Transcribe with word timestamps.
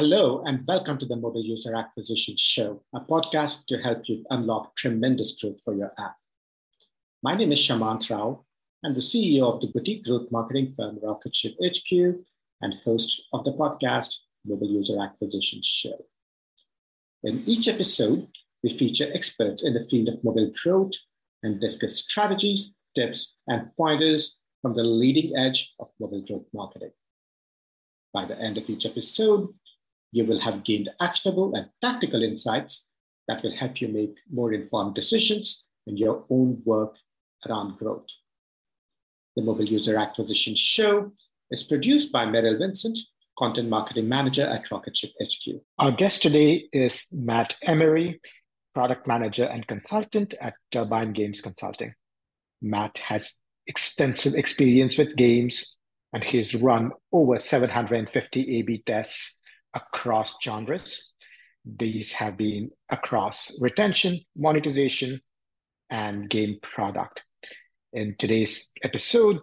Hello, 0.00 0.42
and 0.46 0.62
welcome 0.66 0.96
to 0.96 1.04
the 1.04 1.14
Mobile 1.14 1.44
User 1.44 1.74
Acquisition 1.74 2.34
Show, 2.38 2.82
a 2.94 3.00
podcast 3.00 3.66
to 3.66 3.76
help 3.82 4.08
you 4.08 4.24
unlock 4.30 4.74
tremendous 4.74 5.32
growth 5.32 5.60
for 5.62 5.74
your 5.74 5.92
app. 5.98 6.16
My 7.22 7.34
name 7.34 7.52
is 7.52 7.58
Shamanth 7.58 8.08
Rao. 8.08 8.46
I'm 8.82 8.94
the 8.94 9.00
CEO 9.00 9.42
of 9.42 9.60
the 9.60 9.66
boutique 9.66 10.06
growth 10.06 10.32
marketing 10.32 10.72
firm 10.74 10.98
Rocketship 11.02 11.54
HQ 11.62 11.92
and 12.62 12.76
host 12.82 13.24
of 13.34 13.44
the 13.44 13.52
podcast 13.52 14.14
Mobile 14.46 14.70
User 14.70 14.98
Acquisition 15.02 15.60
Show. 15.62 16.06
In 17.22 17.42
each 17.44 17.68
episode, 17.68 18.26
we 18.62 18.70
feature 18.70 19.10
experts 19.12 19.62
in 19.62 19.74
the 19.74 19.84
field 19.84 20.08
of 20.08 20.24
mobile 20.24 20.50
growth 20.62 20.94
and 21.42 21.60
discuss 21.60 21.96
strategies, 21.96 22.74
tips, 22.96 23.34
and 23.46 23.68
pointers 23.76 24.38
from 24.62 24.74
the 24.74 24.82
leading 24.82 25.36
edge 25.36 25.74
of 25.78 25.90
mobile 26.00 26.22
growth 26.22 26.46
marketing. 26.54 26.92
By 28.14 28.24
the 28.24 28.40
end 28.40 28.56
of 28.56 28.68
each 28.70 28.86
episode, 28.86 29.50
you 30.12 30.24
will 30.24 30.40
have 30.40 30.64
gained 30.64 30.90
actionable 31.00 31.54
and 31.54 31.68
tactical 31.82 32.22
insights 32.22 32.86
that 33.28 33.42
will 33.42 33.56
help 33.56 33.80
you 33.80 33.88
make 33.88 34.16
more 34.32 34.52
informed 34.52 34.94
decisions 34.94 35.64
in 35.86 35.96
your 35.96 36.24
own 36.30 36.62
work 36.64 36.96
around 37.48 37.78
growth. 37.78 38.06
The 39.36 39.42
Mobile 39.42 39.66
User 39.66 39.96
Acquisition 39.96 40.54
Show 40.56 41.12
is 41.50 41.62
produced 41.62 42.10
by 42.10 42.26
Meryl 42.26 42.58
Vincent, 42.58 42.98
Content 43.38 43.68
Marketing 43.68 44.08
Manager 44.08 44.42
at 44.42 44.70
Rocketship 44.70 45.12
HQ. 45.22 45.60
Our 45.78 45.92
guest 45.92 46.22
today 46.22 46.68
is 46.72 47.06
Matt 47.12 47.56
Emery, 47.62 48.20
Product 48.74 49.06
Manager 49.06 49.44
and 49.44 49.66
Consultant 49.66 50.34
at 50.40 50.54
Turbine 50.70 51.12
Games 51.12 51.40
Consulting. 51.40 51.94
Matt 52.60 52.98
has 52.98 53.32
extensive 53.66 54.34
experience 54.34 54.98
with 54.98 55.16
games, 55.16 55.78
and 56.12 56.22
he's 56.22 56.54
run 56.54 56.90
over 57.12 57.38
750 57.38 58.58
A 58.58 58.62
B 58.62 58.82
tests 58.84 59.39
across 59.74 60.36
genres. 60.42 61.12
These 61.64 62.12
have 62.12 62.36
been 62.36 62.70
across 62.88 63.52
retention, 63.60 64.20
monetization, 64.36 65.20
and 65.90 66.28
game 66.30 66.58
product. 66.62 67.24
In 67.92 68.14
today's 68.18 68.70
episode, 68.82 69.40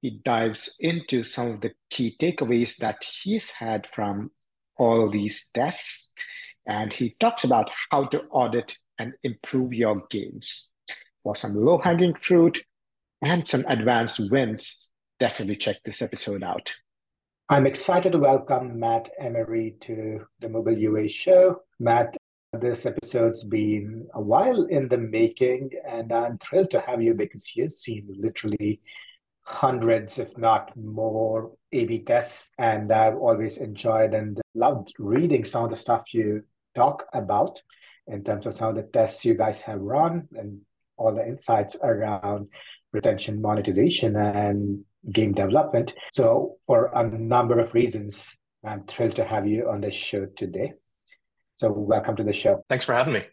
he 0.00 0.20
dives 0.24 0.74
into 0.80 1.22
some 1.22 1.52
of 1.52 1.60
the 1.60 1.72
key 1.90 2.16
takeaways 2.20 2.76
that 2.76 3.04
he's 3.04 3.50
had 3.50 3.86
from 3.86 4.30
all 4.78 5.10
these 5.10 5.50
tests, 5.52 6.14
and 6.66 6.92
he 6.92 7.16
talks 7.20 7.44
about 7.44 7.70
how 7.90 8.04
to 8.06 8.22
audit 8.30 8.76
and 8.98 9.12
improve 9.22 9.74
your 9.74 10.02
games. 10.10 10.70
For 11.22 11.36
some 11.36 11.54
low 11.54 11.78
hanging 11.78 12.14
fruit 12.14 12.64
and 13.22 13.46
some 13.46 13.64
advanced 13.68 14.30
wins, 14.30 14.90
definitely 15.18 15.56
check 15.56 15.76
this 15.84 16.00
episode 16.00 16.42
out. 16.42 16.72
I'm 17.52 17.66
excited 17.66 18.12
to 18.12 18.18
welcome 18.18 18.78
Matt 18.78 19.10
Emery 19.18 19.74
to 19.80 20.24
the 20.38 20.48
Mobile 20.48 20.78
UA 20.78 21.08
show. 21.08 21.62
Matt, 21.80 22.16
this 22.52 22.86
episode's 22.86 23.42
been 23.42 24.06
a 24.14 24.20
while 24.20 24.66
in 24.66 24.86
the 24.86 24.96
making, 24.96 25.70
and 25.84 26.12
I'm 26.12 26.38
thrilled 26.38 26.70
to 26.70 26.80
have 26.80 27.02
you 27.02 27.12
because 27.12 27.50
you've 27.56 27.72
seen 27.72 28.06
literally 28.16 28.80
hundreds, 29.42 30.20
if 30.20 30.38
not 30.38 30.70
more, 30.76 31.50
A 31.72 31.86
B 31.86 32.04
tests. 32.04 32.50
And 32.56 32.92
I've 32.92 33.16
always 33.16 33.56
enjoyed 33.56 34.14
and 34.14 34.40
loved 34.54 34.92
reading 35.00 35.44
some 35.44 35.64
of 35.64 35.70
the 35.70 35.76
stuff 35.76 36.14
you 36.14 36.44
talk 36.76 37.06
about 37.12 37.60
in 38.06 38.22
terms 38.22 38.46
of 38.46 38.54
some 38.54 38.68
of 38.68 38.76
the 38.76 38.88
tests 38.92 39.24
you 39.24 39.34
guys 39.34 39.60
have 39.62 39.80
run 39.80 40.28
and 40.36 40.60
all 40.96 41.12
the 41.12 41.26
insights 41.26 41.74
around 41.82 42.46
retention 42.92 43.42
monetization 43.42 44.14
and 44.14 44.84
game 45.12 45.32
development. 45.32 45.92
So, 46.12 46.56
for 46.66 46.90
a 46.94 47.06
number 47.06 47.58
of 47.58 47.74
reasons, 47.74 48.36
I'm 48.64 48.84
thrilled 48.84 49.16
to 49.16 49.24
have 49.24 49.46
you 49.46 49.68
on 49.70 49.80
the 49.80 49.90
show 49.90 50.26
today. 50.36 50.72
So, 51.56 51.70
welcome 51.70 52.16
to 52.16 52.22
the 52.22 52.32
show. 52.32 52.64
Thanks 52.68 52.84
for 52.84 52.94
having 52.94 53.14
me. 53.14 53.24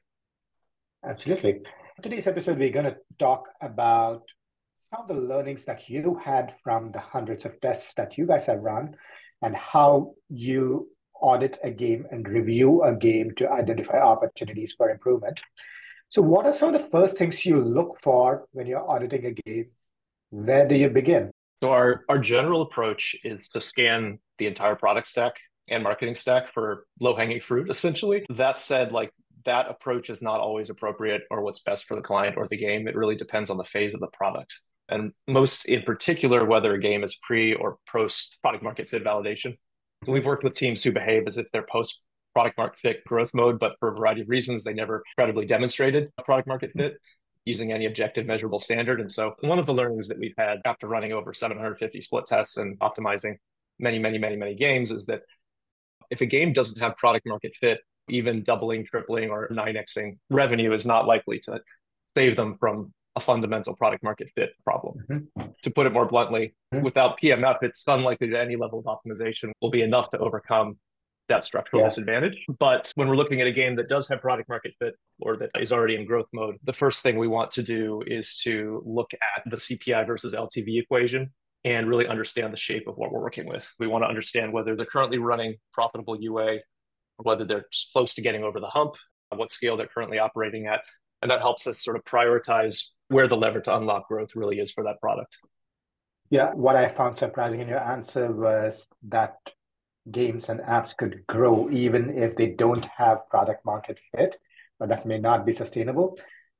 Absolutely. 1.08 1.62
Today's 2.02 2.28
episode, 2.28 2.60
we're 2.60 2.70
going 2.70 2.86
to 2.86 2.98
talk 3.20 3.50
about 3.62 4.24
some 4.90 5.02
of 5.02 5.08
the 5.08 5.22
learnings 5.22 5.66
that 5.66 5.90
you 5.90 6.20
had 6.24 6.56
from 6.64 6.92
the 6.92 7.00
hundreds 7.00 7.46
of 7.46 7.60
tests 7.60 7.94
that 7.98 8.18
you 8.18 8.26
guys 8.26 8.46
have 8.46 8.60
run 8.60 8.96
and 9.42 9.56
how 9.56 10.14
you 10.30 10.90
audit 11.22 11.58
a 11.64 11.72
game 11.72 12.06
and 12.12 12.28
review 12.28 12.84
a 12.84 12.96
game 12.96 13.32
to 13.36 13.50
identify 13.50 14.00
opportunities 14.00 14.74
for 14.78 14.90
improvement. 14.90 15.40
So, 16.10 16.22
what 16.22 16.46
are 16.46 16.54
some 16.54 16.74
of 16.74 16.82
the 16.82 16.88
first 16.88 17.18
things 17.18 17.46
you 17.46 17.62
look 17.62 18.00
for 18.02 18.48
when 18.52 18.68
you're 18.68 18.90
auditing 18.90 19.26
a 19.26 19.32
game? 19.32 19.72
Where 20.30 20.68
do 20.68 20.76
you 20.76 20.90
begin? 20.90 21.32
So 21.62 21.72
our 21.72 22.04
our 22.08 22.20
general 22.20 22.62
approach 22.62 23.16
is 23.24 23.50
to 23.50 23.62
scan 23.62 24.20
the 24.38 24.48
entire 24.48 24.76
product 24.76 25.08
stack 25.08 25.36
and 25.70 25.84
marketing 25.84 26.16
stack 26.16 26.54
for 26.54 26.86
low 27.00 27.16
hanging 27.16 27.42
fruit. 27.42 27.70
Essentially, 27.70 28.26
that 28.30 28.60
said, 28.60 28.92
like 28.92 29.12
that 29.46 29.70
approach 29.70 30.10
is 30.10 30.22
not 30.22 30.40
always 30.40 30.70
appropriate 30.70 31.24
or 31.32 31.42
what's 31.42 31.62
best 31.62 31.86
for 31.86 31.96
the 31.96 32.02
client 32.02 32.36
or 32.38 32.48
the 32.48 32.58
game. 32.58 32.88
It 32.88 32.96
really 32.96 33.16
depends 33.16 33.50
on 33.50 33.58
the 33.58 33.64
phase 33.64 33.94
of 33.94 34.00
the 34.00 34.08
product. 34.08 34.62
And 34.90 35.12
most 35.28 35.66
in 35.66 35.82
particular, 35.82 36.46
whether 36.46 36.74
a 36.74 36.80
game 36.80 37.04
is 37.04 37.16
pre 37.16 37.54
or 37.54 37.78
post 37.90 38.38
product 38.42 38.64
market 38.64 38.90
fit 38.90 39.04
validation. 39.04 39.58
So 40.06 40.12
we've 40.12 40.26
worked 40.26 40.44
with 40.44 40.54
teams 40.54 40.84
who 40.84 40.92
behave 40.92 41.24
as 41.28 41.38
if 41.38 41.48
they're 41.52 41.66
post 41.70 42.04
product 42.36 42.58
market 42.58 42.80
fit 42.80 43.04
growth 43.06 43.32
mode, 43.34 43.58
but 43.58 43.74
for 43.80 43.90
a 43.90 43.96
variety 43.96 44.22
of 44.22 44.30
reasons, 44.30 44.64
they 44.64 44.74
never 44.74 45.04
credibly 45.16 45.46
demonstrated 45.46 46.10
a 46.20 46.24
product 46.24 46.48
market 46.48 46.72
fit 46.78 46.98
using 47.48 47.72
any 47.72 47.86
objective 47.86 48.26
measurable 48.26 48.60
standard. 48.60 49.00
And 49.00 49.10
so 49.10 49.36
one 49.40 49.58
of 49.58 49.66
the 49.66 49.74
learnings 49.74 50.08
that 50.10 50.20
we've 50.20 50.36
had 50.38 50.60
after 50.66 50.88
running 50.88 51.14
over 51.14 51.34
750 51.34 52.02
split 52.02 52.26
tests 52.26 52.58
and 52.58 52.78
optimizing 52.80 53.36
many, 53.80 54.00
many, 54.00 54.18
many, 54.18 54.36
many 54.36 54.54
games 54.54 54.92
is 54.92 55.06
that 55.06 55.22
if 56.10 56.22
a 56.22 56.26
game 56.26 56.52
doesn't 56.52 56.80
have 56.80 56.98
product 56.98 57.26
market 57.26 57.56
fit, 57.56 57.80
even 58.10 58.44
doubling, 58.44 58.86
tripling, 58.86 59.30
or 59.30 59.48
9xing 59.50 60.18
revenue 60.30 60.74
is 60.74 60.86
not 60.86 61.08
likely 61.08 61.40
to 61.40 61.62
save 62.16 62.36
them 62.36 62.58
from 62.60 62.94
a 63.16 63.22
fundamental 63.22 63.76
product 63.76 64.04
market 64.04 64.28
fit 64.36 64.50
problem. 64.64 64.96
Mm-hmm. 65.10 65.42
To 65.64 65.72
put 65.72 65.88
it 65.88 65.94
more 65.94 66.06
bluntly, 66.06 66.54
mm-hmm. 66.74 66.84
without 66.84 67.20
PMF, 67.20 67.58
it's 67.62 67.84
unlikely 67.88 68.30
that 68.32 68.42
any 68.42 68.56
level 68.56 68.80
of 68.80 68.86
optimization 68.86 69.52
will 69.62 69.72
be 69.72 69.82
enough 69.82 70.10
to 70.12 70.18
overcome 70.20 70.78
that 71.30 71.44
structural 71.44 71.82
yeah. 71.82 71.90
disadvantage. 71.90 72.46
But 72.60 72.92
when 72.96 73.08
we're 73.08 73.16
looking 73.16 73.42
at 73.42 73.48
a 73.48 73.52
game 73.52 73.76
that 73.76 73.90
does 73.90 74.08
have 74.10 74.22
product 74.22 74.50
market 74.50 74.74
fit 74.80 74.96
or 75.20 75.38
that 75.38 75.52
is 75.60 75.72
already 75.72 75.96
in 75.96 76.06
growth 76.06 76.28
mode, 76.34 76.58
the 76.64 76.74
first 76.74 77.04
thing 77.04 77.18
we 77.18 77.28
want 77.28 77.52
to 77.52 77.64
do 77.64 78.02
is 78.06 78.40
to 78.44 78.82
look 78.86 79.12
at 79.14 79.44
the 79.50 79.58
CPI 79.58 80.08
versus 80.08 80.34
LTV 80.34 80.82
equation 80.82 81.32
and 81.66 81.90
really 81.90 82.08
understand 82.08 82.54
the 82.54 82.58
shape 82.58 82.88
of 82.88 82.98
what 82.98 83.12
we're 83.12 83.22
working 83.22 83.48
with. 83.48 83.72
We 83.80 83.88
want 83.88 84.04
to 84.04 84.08
understand 84.08 84.54
whether 84.54 84.76
they're 84.76 84.86
currently 84.86 85.18
running 85.18 85.56
profitable 85.74 86.20
UA 86.20 86.54
or 86.54 87.24
whether 87.24 87.46
they're 87.46 87.66
close 87.94 88.16
to 88.16 88.22
getting 88.22 88.44
over 88.44 88.60
the 88.60 88.68
hump, 88.68 88.96
what 89.36 89.52
scale 89.52 89.76
they're 89.76 89.88
currently 89.88 90.20
operating 90.20 90.68
at. 90.68 90.82
And 91.22 91.32
that 91.32 91.42
helps 91.42 91.66
us 91.68 91.84
sort 91.84 91.98
of 91.98 92.04
prioritize 92.04 92.92
where 93.10 93.28
the 93.28 93.36
lever 93.36 93.60
to 93.62 93.76
unlock 93.76 94.08
growth 94.08 94.36
really 94.36 94.60
is 94.60 94.72
for 94.72 94.84
that 94.84 95.02
product. 95.02 95.38
Yeah, 96.30 96.54
what 96.54 96.76
I 96.76 96.90
found 96.90 97.18
surprising 97.18 97.62
in 97.62 97.68
your 97.68 97.80
answer 97.80 98.32
was 98.32 98.86
that 99.10 99.36
games 100.12 100.50
and 100.50 100.60
apps 100.62 100.96
could 100.96 101.26
grow 101.28 101.70
even 101.70 102.18
if 102.18 102.36
they 102.36 102.48
don't 102.48 102.86
have 102.86 103.30
product 103.30 103.66
market 103.66 104.00
fit, 104.16 104.38
but 104.80 104.90
that 104.90 105.06
may 105.06 105.18
not 105.18 105.46
be 105.46 105.54
sustainable. 105.54 106.18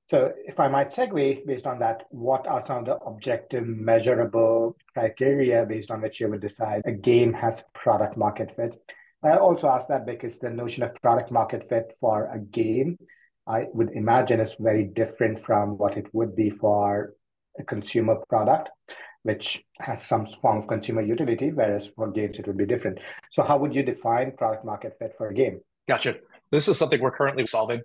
So, 0.10 0.32
if 0.46 0.58
I 0.60 0.70
might 0.70 0.94
segue 0.94 1.46
based 1.46 1.68
on 1.68 1.80
that, 1.80 2.04
what 2.12 2.48
are 2.48 2.66
some 2.66 2.78
of 2.78 2.86
the 2.86 2.96
objective, 2.98 3.68
measurable 3.68 4.78
criteria 4.94 5.66
based 5.66 5.92
on 5.92 6.02
which 6.02 6.22
you 6.22 6.30
would 6.30 6.40
decide 6.40 6.82
a 6.86 6.94
game 6.94 7.34
has 7.34 7.62
product 7.74 8.16
market 8.16 8.56
fit? 8.56 8.74
I 9.24 9.38
also 9.38 9.68
ask 9.68 9.88
that 9.90 10.06
because 10.06 10.40
the 10.40 10.50
notion 10.50 10.84
of 10.84 10.96
product 11.02 11.32
market 11.32 11.68
fit 11.68 11.94
for 12.00 12.32
a 12.34 12.40
game, 12.40 12.98
I 13.46 13.66
would 13.74 13.92
imagine, 13.92 14.40
is 14.40 14.56
very 14.60 14.86
different 14.86 15.40
from 15.40 15.78
what 15.78 15.98
it 15.98 16.08
would 16.14 16.36
be 16.36 16.52
for 16.52 17.14
a 17.60 17.64
consumer 17.64 18.18
product 18.30 18.70
which 19.28 19.62
has 19.82 20.02
some 20.06 20.26
form 20.26 20.58
of 20.58 20.68
consumer 20.68 21.02
utility, 21.02 21.52
whereas 21.52 21.92
for 21.94 22.10
games 22.10 22.40
it 22.40 22.48
would 22.48 22.56
be 22.58 22.66
different. 22.66 22.98
So, 23.34 23.44
how 23.44 23.58
would 23.58 23.76
you 23.76 23.84
define 23.84 24.32
product 24.32 24.64
market 24.64 24.94
fit 24.98 25.16
for 25.18 25.28
a 25.28 25.34
game? 25.34 25.60
Gotcha. 25.86 26.16
This 26.50 26.70
is 26.70 26.78
something 26.78 27.02
we're 27.02 27.12
currently 27.12 27.46
solving. 27.46 27.82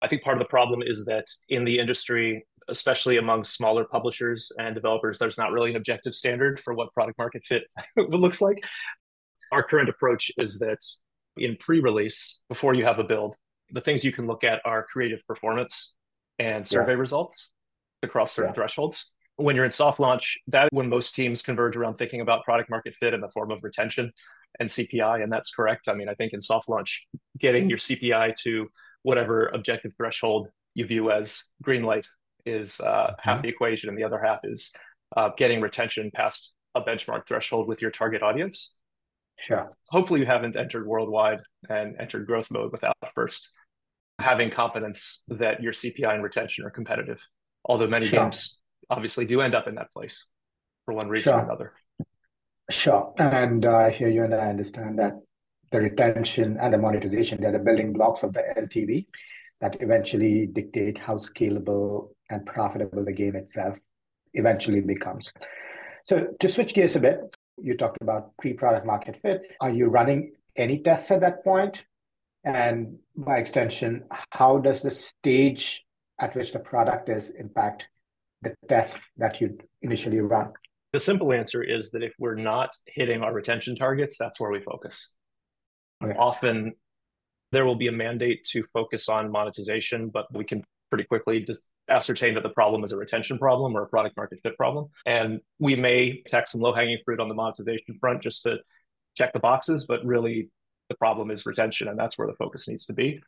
I 0.00 0.06
think 0.06 0.22
part 0.22 0.36
of 0.36 0.38
the 0.38 0.48
problem 0.48 0.82
is 0.86 1.04
that 1.06 1.26
in 1.48 1.64
the 1.64 1.80
industry, 1.80 2.46
especially 2.68 3.16
among 3.16 3.42
smaller 3.42 3.84
publishers 3.84 4.52
and 4.60 4.76
developers, 4.76 5.18
there's 5.18 5.36
not 5.36 5.50
really 5.50 5.70
an 5.70 5.76
objective 5.76 6.14
standard 6.14 6.60
for 6.60 6.72
what 6.72 6.92
product 6.94 7.18
market 7.18 7.42
fit 7.44 7.64
looks 7.96 8.40
like. 8.40 8.58
Our 9.50 9.64
current 9.64 9.88
approach 9.88 10.30
is 10.38 10.60
that 10.60 10.78
in 11.36 11.56
pre 11.56 11.80
release, 11.80 12.44
before 12.48 12.74
you 12.74 12.84
have 12.84 13.00
a 13.00 13.04
build, 13.04 13.34
the 13.72 13.80
things 13.80 14.04
you 14.04 14.12
can 14.12 14.28
look 14.28 14.44
at 14.44 14.60
are 14.64 14.86
creative 14.92 15.26
performance 15.26 15.96
and 16.38 16.64
survey 16.64 16.92
yeah. 16.92 16.98
results 16.98 17.50
across 18.04 18.32
certain 18.32 18.50
yeah. 18.50 18.54
thresholds 18.54 19.10
when 19.36 19.54
you're 19.54 19.64
in 19.64 19.70
soft 19.70 20.00
launch, 20.00 20.38
that 20.48 20.68
when 20.72 20.88
most 20.88 21.14
teams 21.14 21.42
converge 21.42 21.76
around 21.76 21.94
thinking 21.94 22.20
about 22.20 22.44
product 22.44 22.70
market 22.70 22.94
fit 22.98 23.14
in 23.14 23.20
the 23.20 23.28
form 23.28 23.50
of 23.50 23.62
retention 23.62 24.12
and 24.58 24.68
CPI, 24.68 25.22
and 25.22 25.32
that's 25.32 25.50
correct. 25.50 25.88
I 25.88 25.94
mean, 25.94 26.08
I 26.08 26.14
think 26.14 26.32
in 26.32 26.40
soft 26.40 26.68
launch, 26.68 27.06
getting 27.38 27.68
your 27.68 27.78
CPI 27.78 28.34
to 28.42 28.68
whatever 29.02 29.48
objective 29.48 29.92
threshold 29.96 30.48
you 30.74 30.86
view 30.86 31.10
as 31.10 31.44
green 31.62 31.82
light 31.82 32.08
is 32.44 32.80
uh, 32.80 32.86
mm-hmm. 32.86 33.28
half 33.28 33.42
the 33.42 33.48
equation, 33.48 33.88
and 33.88 33.98
the 33.98 34.04
other 34.04 34.20
half 34.22 34.40
is 34.44 34.72
uh, 35.16 35.30
getting 35.36 35.60
retention 35.60 36.10
past 36.14 36.54
a 36.74 36.80
benchmark 36.80 37.26
threshold 37.26 37.68
with 37.68 37.82
your 37.82 37.90
target 37.90 38.22
audience. 38.22 38.74
Sure. 39.38 39.70
Hopefully, 39.90 40.20
you 40.20 40.26
haven't 40.26 40.56
entered 40.56 40.86
worldwide 40.86 41.40
and 41.68 41.96
entered 42.00 42.26
growth 42.26 42.50
mode 42.50 42.72
without 42.72 42.96
first 43.14 43.52
having 44.18 44.50
confidence 44.50 45.24
that 45.28 45.62
your 45.62 45.72
CPI 45.72 46.14
and 46.14 46.22
retention 46.22 46.64
are 46.64 46.70
competitive. 46.70 47.20
Although 47.66 47.88
many 47.88 48.06
sure. 48.06 48.20
games 48.20 48.60
obviously 48.90 49.24
do 49.24 49.40
end 49.40 49.54
up 49.54 49.68
in 49.68 49.74
that 49.76 49.90
place 49.92 50.28
for 50.84 50.94
one 50.94 51.08
reason 51.08 51.32
sure. 51.32 51.40
or 51.40 51.44
another. 51.44 51.72
Sure. 52.70 53.12
And 53.18 53.64
uh, 53.64 53.76
I 53.76 53.90
hear 53.90 54.08
you, 54.08 54.24
and 54.24 54.34
I 54.34 54.48
understand 54.48 54.98
that 54.98 55.12
the 55.70 55.80
retention 55.80 56.58
and 56.60 56.72
the 56.72 56.78
monetization, 56.78 57.40
they're 57.40 57.52
the 57.52 57.58
building 57.58 57.92
blocks 57.92 58.22
of 58.22 58.32
the 58.32 58.42
LTV 58.56 59.06
that 59.60 59.80
eventually 59.80 60.46
dictate 60.46 60.98
how 60.98 61.16
scalable 61.16 62.10
and 62.30 62.44
profitable 62.44 63.04
the 63.04 63.12
game 63.12 63.36
itself 63.36 63.76
eventually 64.34 64.80
becomes. 64.80 65.32
So 66.04 66.28
to 66.40 66.48
switch 66.48 66.74
gears 66.74 66.96
a 66.96 67.00
bit, 67.00 67.18
you 67.56 67.76
talked 67.76 67.98
about 68.02 68.36
pre-product 68.38 68.86
market 68.86 69.18
fit. 69.22 69.42
Are 69.60 69.70
you 69.70 69.86
running 69.86 70.32
any 70.56 70.80
tests 70.80 71.10
at 71.10 71.20
that 71.20 71.42
point? 71.42 71.84
And 72.44 72.98
by 73.16 73.38
extension, 73.38 74.04
how 74.30 74.58
does 74.58 74.82
the 74.82 74.90
stage 74.90 75.84
at 76.20 76.34
which 76.36 76.52
the 76.52 76.58
product 76.58 77.08
is 77.08 77.30
impact 77.30 77.88
the 78.42 78.54
test 78.68 78.98
that 79.16 79.40
you 79.40 79.58
initially 79.82 80.20
run? 80.20 80.52
The 80.92 81.00
simple 81.00 81.32
answer 81.32 81.62
is 81.62 81.90
that 81.90 82.02
if 82.02 82.14
we're 82.18 82.36
not 82.36 82.70
hitting 82.86 83.22
our 83.22 83.32
retention 83.32 83.76
targets, 83.76 84.16
that's 84.18 84.40
where 84.40 84.50
we 84.50 84.60
focus. 84.60 85.12
Okay. 86.02 86.16
Often 86.16 86.74
there 87.52 87.64
will 87.64 87.76
be 87.76 87.88
a 87.88 87.92
mandate 87.92 88.44
to 88.52 88.64
focus 88.72 89.08
on 89.08 89.30
monetization, 89.30 90.08
but 90.08 90.26
we 90.32 90.44
can 90.44 90.64
pretty 90.90 91.04
quickly 91.04 91.40
just 91.40 91.68
ascertain 91.88 92.34
that 92.34 92.42
the 92.42 92.50
problem 92.50 92.84
is 92.84 92.92
a 92.92 92.96
retention 92.96 93.38
problem 93.38 93.76
or 93.76 93.82
a 93.82 93.88
product 93.88 94.16
market 94.16 94.38
fit 94.42 94.56
problem. 94.56 94.86
And 95.04 95.40
we 95.58 95.76
may 95.76 96.22
attack 96.26 96.48
some 96.48 96.60
low 96.60 96.74
hanging 96.74 96.98
fruit 97.04 97.20
on 97.20 97.28
the 97.28 97.34
monetization 97.34 97.98
front 98.00 98.22
just 98.22 98.42
to 98.44 98.58
check 99.16 99.32
the 99.32 99.38
boxes, 99.38 99.84
but 99.86 100.04
really 100.04 100.50
the 100.88 100.96
problem 100.96 101.30
is 101.30 101.46
retention, 101.46 101.88
and 101.88 101.98
that's 101.98 102.18
where 102.18 102.26
the 102.26 102.34
focus 102.34 102.68
needs 102.68 102.86
to 102.86 102.92
be. 102.92 103.20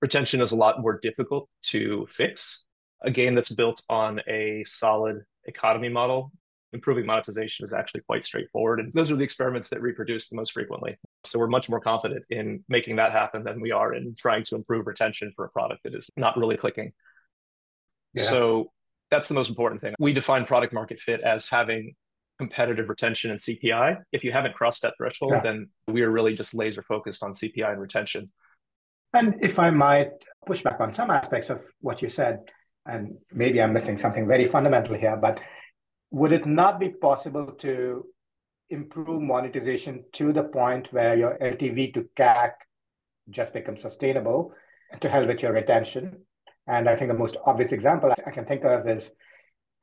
Retention 0.00 0.40
is 0.40 0.52
a 0.52 0.56
lot 0.56 0.80
more 0.80 0.98
difficult 1.00 1.48
to 1.62 2.06
fix. 2.10 2.66
A 3.04 3.10
game 3.10 3.34
that's 3.34 3.50
built 3.50 3.82
on 3.88 4.20
a 4.28 4.64
solid 4.64 5.24
economy 5.44 5.88
model 5.88 6.32
improving 6.72 7.04
monetization 7.04 7.64
is 7.64 7.72
actually 7.72 8.00
quite 8.00 8.24
straightforward. 8.24 8.80
And 8.80 8.92
those 8.92 9.10
are 9.10 9.16
the 9.16 9.24
experiments 9.24 9.68
that 9.70 9.82
reproduce 9.82 10.28
the 10.28 10.36
most 10.36 10.52
frequently. 10.52 10.96
So 11.24 11.38
we're 11.38 11.48
much 11.48 11.68
more 11.68 11.80
confident 11.80 12.26
in 12.30 12.64
making 12.68 12.96
that 12.96 13.12
happen 13.12 13.44
than 13.44 13.60
we 13.60 13.72
are 13.72 13.94
in 13.94 14.14
trying 14.18 14.44
to 14.44 14.56
improve 14.56 14.86
retention 14.86 15.32
for 15.36 15.44
a 15.44 15.50
product 15.50 15.82
that 15.84 15.94
is 15.94 16.10
not 16.16 16.36
really 16.36 16.56
clicking. 16.56 16.92
Yeah. 18.14 18.24
So 18.24 18.72
that's 19.10 19.28
the 19.28 19.34
most 19.34 19.50
important 19.50 19.80
thing. 19.80 19.94
We 19.98 20.12
define 20.12 20.46
product 20.46 20.72
market 20.72 20.98
fit 20.98 21.20
as 21.20 21.48
having 21.48 21.94
competitive 22.38 22.88
retention 22.88 23.30
and 23.30 23.38
CPI. 23.38 23.98
If 24.12 24.24
you 24.24 24.32
haven't 24.32 24.54
crossed 24.54 24.82
that 24.82 24.94
threshold, 24.96 25.32
yeah. 25.32 25.40
then 25.42 25.68
we 25.86 26.02
are 26.02 26.10
really 26.10 26.34
just 26.34 26.54
laser 26.54 26.82
focused 26.82 27.22
on 27.22 27.32
CPI 27.32 27.70
and 27.70 27.80
retention. 27.80 28.30
And 29.14 29.34
if 29.42 29.58
I 29.58 29.68
might 29.68 30.12
push 30.46 30.62
back 30.62 30.80
on 30.80 30.94
some 30.94 31.10
aspects 31.10 31.50
of 31.50 31.62
what 31.80 32.00
you 32.00 32.08
said, 32.08 32.40
and 32.86 33.16
maybe 33.32 33.60
I'm 33.60 33.72
missing 33.72 33.98
something 33.98 34.26
very 34.26 34.48
fundamental 34.48 34.96
here, 34.96 35.16
but 35.16 35.40
would 36.10 36.32
it 36.32 36.46
not 36.46 36.78
be 36.78 36.90
possible 36.90 37.52
to 37.60 38.04
improve 38.70 39.22
monetization 39.22 40.04
to 40.14 40.32
the 40.32 40.44
point 40.44 40.92
where 40.92 41.16
your 41.16 41.38
LTV 41.40 41.94
to 41.94 42.08
CAC 42.18 42.52
just 43.30 43.52
becomes 43.52 43.82
sustainable 43.82 44.52
to 45.00 45.08
help 45.08 45.28
with 45.28 45.42
your 45.42 45.52
retention? 45.52 46.22
And 46.66 46.88
I 46.88 46.96
think 46.96 47.10
the 47.10 47.18
most 47.18 47.36
obvious 47.46 47.72
example 47.72 48.12
I 48.26 48.30
can 48.30 48.44
think 48.44 48.64
of 48.64 48.88
is 48.88 49.10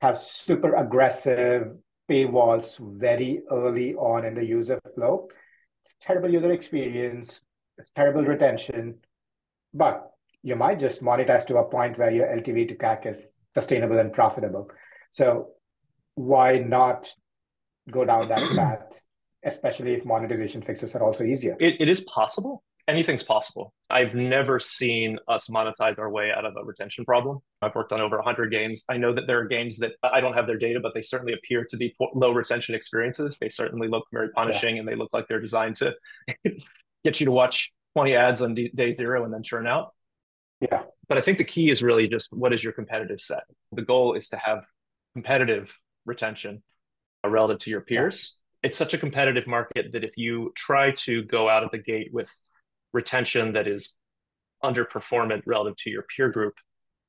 have 0.01 0.17
super 0.17 0.75
aggressive 0.75 1.75
paywalls 2.09 2.77
very 2.99 3.41
early 3.51 3.93
on 3.95 4.25
in 4.25 4.33
the 4.33 4.43
user 4.43 4.79
flow. 4.95 5.27
It's 5.85 5.95
terrible 6.01 6.29
user 6.29 6.51
experience, 6.51 7.41
it's 7.77 7.91
terrible 7.95 8.23
retention, 8.23 8.95
but 9.73 10.08
you 10.44 10.56
might 10.56 10.80
just 10.80 11.01
monetize 11.01 11.45
to 11.47 11.57
a 11.57 11.65
point 11.65 11.97
where 11.97 12.12
your 12.12 12.27
LTV 12.27 12.68
to 12.69 12.75
CAC 12.75 13.06
is 13.07 13.30
sustainable 13.53 14.00
and 14.00 14.13
profitable. 14.13 14.69
So 15.12 15.50
why 16.15 16.59
not 16.59 17.09
go 17.91 18.06
down 18.06 18.27
that 18.30 18.39
path, 18.56 19.00
especially 19.44 19.94
if 19.94 20.06
monetization 20.06 20.62
fixes 20.62 20.94
are 20.95 21.03
also 21.03 21.24
easier? 21.24 21.56
It, 21.59 21.75
it 21.80 21.89
is 21.89 22.01
possible. 22.01 22.63
Anything's 22.88 23.24
possible. 23.24 23.71
I've 23.91 24.15
never 24.15 24.59
seen 24.59 25.19
us 25.27 25.47
monetize 25.47 26.00
our 26.00 26.09
way 26.09 26.31
out 26.36 26.44
of 26.44 26.56
a 26.59 26.65
retention 26.65 27.06
problem. 27.06 27.39
I've 27.62 27.75
worked 27.75 27.94
on 27.94 28.01
over 28.01 28.15
100 28.15 28.51
games. 28.51 28.83
I 28.89 28.97
know 28.97 29.13
that 29.13 29.27
there 29.27 29.39
are 29.39 29.45
games 29.45 29.77
that 29.77 29.92
I 30.01 30.19
don't 30.21 30.33
have 30.33 30.47
their 30.47 30.57
data, 30.57 30.80
but 30.81 30.95
they 30.95 31.03
certainly 31.03 31.33
appear 31.33 31.65
to 31.69 31.77
be 31.77 31.94
low 32.15 32.31
retention 32.31 32.74
experiences. 32.74 33.38
They 33.39 33.50
certainly 33.50 33.88
look 33.88 34.06
very 34.12 34.30
punishing 34.30 34.75
yeah. 34.75 34.80
and 34.80 34.88
they 34.89 34.95
look 34.95 35.09
like 35.13 35.27
they're 35.27 35.39
designed 35.39 35.75
to 35.77 35.94
get 37.03 37.19
you 37.19 37.25
to 37.25 37.31
watch 37.31 37.71
20 37.95 38.15
ads 38.15 38.42
on 38.42 38.56
day 38.56 38.92
zero 38.92 39.24
and 39.24 39.31
then 39.31 39.44
churn 39.44 39.68
out. 39.68 39.94
Yeah. 40.61 40.83
But 41.07 41.17
I 41.17 41.21
think 41.21 41.38
the 41.38 41.44
key 41.44 41.71
is 41.71 41.81
really 41.81 42.07
just 42.07 42.31
what 42.31 42.53
is 42.53 42.63
your 42.63 42.73
competitive 42.73 43.21
set? 43.21 43.44
The 43.71 43.81
goal 43.81 44.13
is 44.13 44.29
to 44.29 44.38
have 44.38 44.65
competitive 45.13 45.71
retention 46.06 46.61
uh, 47.25 47.29
relative 47.29 47.59
to 47.59 47.69
your 47.71 47.81
peers. 47.81 48.38
It's 48.61 48.77
such 48.77 48.94
a 48.94 48.97
competitive 48.97 49.47
market 49.47 49.94
that 49.94 50.03
if 50.03 50.17
you 50.17 50.51
try 50.56 50.91
to 50.91 51.23
go 51.23 51.50
out 51.50 51.63
of 51.63 51.71
the 51.71 51.77
gate 51.77 52.09
with 52.11 52.31
retention 52.94 53.53
that 53.53 53.67
is 53.67 53.97
underperformant 54.63 55.44
relative 55.45 55.77
to 55.77 55.89
your 55.89 56.06
peer 56.15 56.29
group 56.29 56.56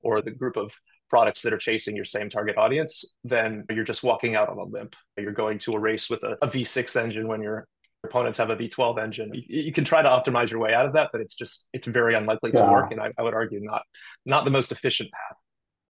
or 0.03 0.23
the 0.23 0.31
group 0.31 0.57
of 0.57 0.73
products 1.09 1.43
that 1.43 1.53
are 1.53 1.59
chasing 1.59 1.97
your 1.97 2.05
same 2.05 2.31
target 2.31 2.57
audience, 2.57 3.17
then 3.25 3.65
you're 3.69 3.85
just 3.85 4.05
walking 4.05 4.37
out 4.37 4.49
on 4.49 4.59
a 4.59 4.65
limp. 4.65 4.95
You're 5.19 5.33
going 5.33 5.59
to 5.61 5.73
a 5.73 5.79
race 5.79 6.09
with 6.09 6.23
a 6.23 6.39
a 6.41 6.47
V6 6.49 7.01
engine 7.01 7.27
when 7.27 7.43
your 7.43 7.67
opponents 8.05 8.39
have 8.39 8.51
a 8.51 8.57
V12 8.57 9.03
engine. 9.03 9.31
You, 9.35 9.43
you, 9.65 9.73
can 9.73 9.85
try 9.85 10.03
to 10.03 10.09
optimize 10.09 10.51
your 10.51 10.61
way 10.61 10.75
out 10.75 10.87
of 10.87 10.93
that, 10.95 11.11
but 11.13 11.21
it's 11.21 11.35
just 11.35 11.69
it's 11.73 11.87
very 11.87 12.15
unlikely 12.15 12.53
yeah. 12.55 12.65
to 12.65 12.71
work, 12.71 12.93
and 12.93 13.01
I, 13.01 13.13
I 13.19 13.23
would 13.23 13.35
argue 13.35 13.61
not 13.61 13.83
not 14.25 14.45
the 14.45 14.51
most 14.51 14.73
efficient 14.73 15.11
path. 15.11 15.37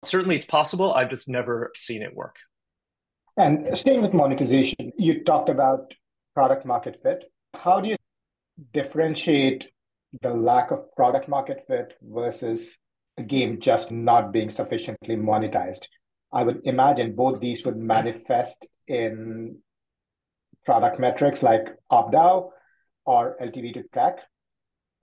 Certainly, 0.04 0.38
it's 0.38 0.46
possible. 0.46 0.94
I've 0.94 1.10
just 1.10 1.30
never 1.30 1.72
seen 1.76 2.02
it 2.02 2.14
work. 2.16 2.36
And 3.38 3.76
staying 3.78 4.02
with 4.02 4.14
monetization, 4.14 4.92
you 4.98 5.24
talked 5.24 5.50
about 5.50 5.94
product 6.36 6.66
market 6.66 7.00
fit. 7.02 7.32
How 7.56 7.80
do 7.80 7.90
you 7.90 7.96
differentiate 8.74 9.70
the 10.22 10.30
lack 10.30 10.72
of 10.72 10.94
product 10.96 11.28
market 11.28 11.64
fit 11.68 11.94
versus 12.02 12.78
a 13.18 13.24
game 13.24 13.60
just 13.60 13.90
not 13.92 14.32
being 14.32 14.52
sufficiently 14.52 15.16
monetized? 15.16 15.88
I 16.32 16.44
would 16.44 16.62
imagine 16.66 17.16
both 17.16 17.40
these 17.40 17.64
would 17.66 17.78
manifest 17.78 18.68
in 18.88 19.58
product 20.66 21.00
metrics 21.00 21.44
like 21.44 21.68
ARPDAU 21.92 22.50
or 23.06 23.36
LTV 23.42 23.74
to 23.74 23.84
CAC. 23.94 24.18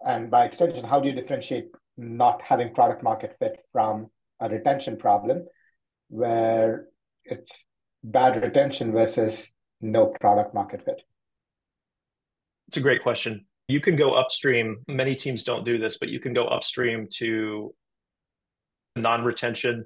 And 0.06 0.30
by 0.30 0.44
extension, 0.46 0.84
how 0.84 1.00
do 1.00 1.08
you 1.08 1.14
differentiate 1.14 1.66
not 1.96 2.40
having 2.42 2.72
product 2.74 3.02
market 3.02 3.36
fit 3.38 3.58
from 3.72 4.10
a 4.40 4.48
retention 4.48 4.96
problem 4.96 5.46
where 6.08 6.86
it's 7.24 7.52
bad 8.02 8.42
retention 8.42 8.92
versus 8.92 9.52
no 9.80 10.06
product 10.20 10.54
market 10.54 10.84
fit? 10.84 11.02
It's 12.68 12.76
a 12.76 12.80
great 12.80 13.02
question. 13.02 13.46
You 13.68 13.80
can 13.80 13.96
go 13.96 14.14
upstream. 14.14 14.82
Many 14.88 15.14
teams 15.14 15.44
don't 15.44 15.64
do 15.64 15.78
this, 15.78 15.98
but 15.98 16.08
you 16.08 16.20
can 16.20 16.32
go 16.32 16.46
upstream 16.46 17.08
to 17.16 17.74
non 18.96 19.24
retention 19.24 19.84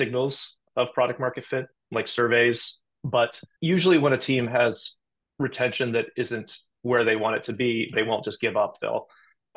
signals 0.00 0.56
of 0.76 0.92
product 0.94 1.20
market 1.20 1.44
fit, 1.44 1.66
like 1.90 2.08
surveys. 2.08 2.80
But 3.04 3.40
usually, 3.60 3.98
when 3.98 4.12
a 4.12 4.18
team 4.18 4.46
has 4.46 4.96
retention 5.40 5.92
that 5.92 6.06
isn't 6.16 6.58
where 6.82 7.04
they 7.04 7.16
want 7.16 7.36
it 7.36 7.42
to 7.44 7.52
be, 7.52 7.90
they 7.94 8.02
won't 8.02 8.24
just 8.24 8.40
give 8.40 8.56
up. 8.56 8.78
They'll 8.80 9.06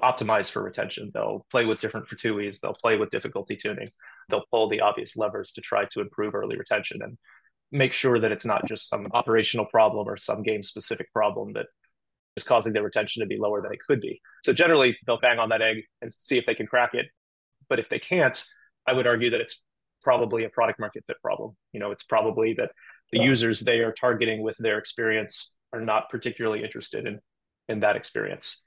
optimize 0.02 0.50
for 0.50 0.64
retention. 0.64 1.12
They'll 1.14 1.46
play 1.52 1.66
with 1.66 1.80
different 1.80 2.08
FTUEs. 2.08 2.60
They'll 2.60 2.74
play 2.74 2.98
with 2.98 3.10
difficulty 3.10 3.56
tuning. 3.56 3.90
They'll 4.30 4.46
pull 4.50 4.70
the 4.70 4.82
obvious 4.82 5.16
levers 5.16 5.52
to 5.54 5.62
try 5.62 5.86
to 5.92 6.02
improve 6.02 6.34
early 6.34 6.58
retention. 6.58 7.02
And 7.04 7.18
make 7.72 7.94
sure 7.94 8.20
that 8.20 8.32
it's 8.32 8.46
not 8.46 8.66
just 8.66 8.90
some 8.90 9.08
operational 9.14 9.66
problem 9.66 10.08
or 10.08 10.18
some 10.18 10.44
game 10.44 10.64
specific 10.64 11.12
problem 11.12 11.54
that 11.54 11.68
is 12.36 12.44
causing 12.44 12.74
their 12.74 12.84
retention 12.84 13.22
to 13.22 13.28
be 13.28 13.38
lower 13.38 13.62
than 13.62 13.74
it 13.74 13.80
could 13.86 14.02
be. 14.02 14.22
So 14.46 14.54
generally, 14.54 14.98
they'll 15.06 15.20
bang 15.20 15.40
on 15.40 15.50
that 15.50 15.62
egg 15.62 15.84
and 16.02 16.12
see 16.18 16.38
if 16.38 16.46
they 16.46 16.56
can 16.56 16.68
crack 16.68 16.94
it. 16.94 17.08
But 17.70 17.80
if 17.80 17.90
they 17.90 18.00
can't, 18.00 18.44
I 18.88 18.94
would 18.94 19.08
argue 19.08 19.30
that 19.32 19.42
it's 19.42 19.62
probably 20.02 20.44
a 20.44 20.50
product 20.50 20.80
market 20.80 21.04
fit 21.08 21.18
problem. 21.22 21.56
You 21.72 21.80
know, 21.80 21.92
it's 21.92 22.04
probably 22.04 22.54
that 22.56 22.72
the 23.12 23.20
users 23.20 23.62
they 23.62 23.80
are 23.80 23.92
targeting 23.92 24.42
with 24.42 24.58
their 24.58 24.78
experience 24.78 25.56
are 25.74 25.82
not 25.82 26.10
particularly 26.10 26.64
interested 26.64 27.06
in 27.06 27.20
in 27.70 27.80
that 27.80 27.96
experience. 27.96 28.62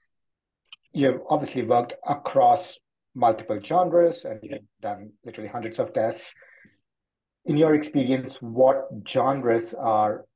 You've 0.93 1.21
obviously 1.29 1.63
worked 1.63 1.95
across 2.07 2.79
multiple 3.15 3.61
genres 3.63 4.25
and 4.25 4.41
you've 4.43 4.61
done 4.81 5.13
literally 5.25 5.49
hundreds 5.49 5.79
of 5.79 5.93
tests 5.93 6.35
in 7.47 7.57
your 7.57 7.75
experience, 7.75 8.37
what 8.41 8.89
genres 9.09 9.73
are 9.75 10.27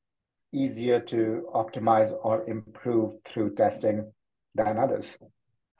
easier 0.53 1.01
to 1.01 1.49
optimize 1.55 2.13
or 2.23 2.49
improve 2.49 3.15
through 3.29 3.55
testing 3.55 4.13
than 4.55 4.79
others? 4.79 5.19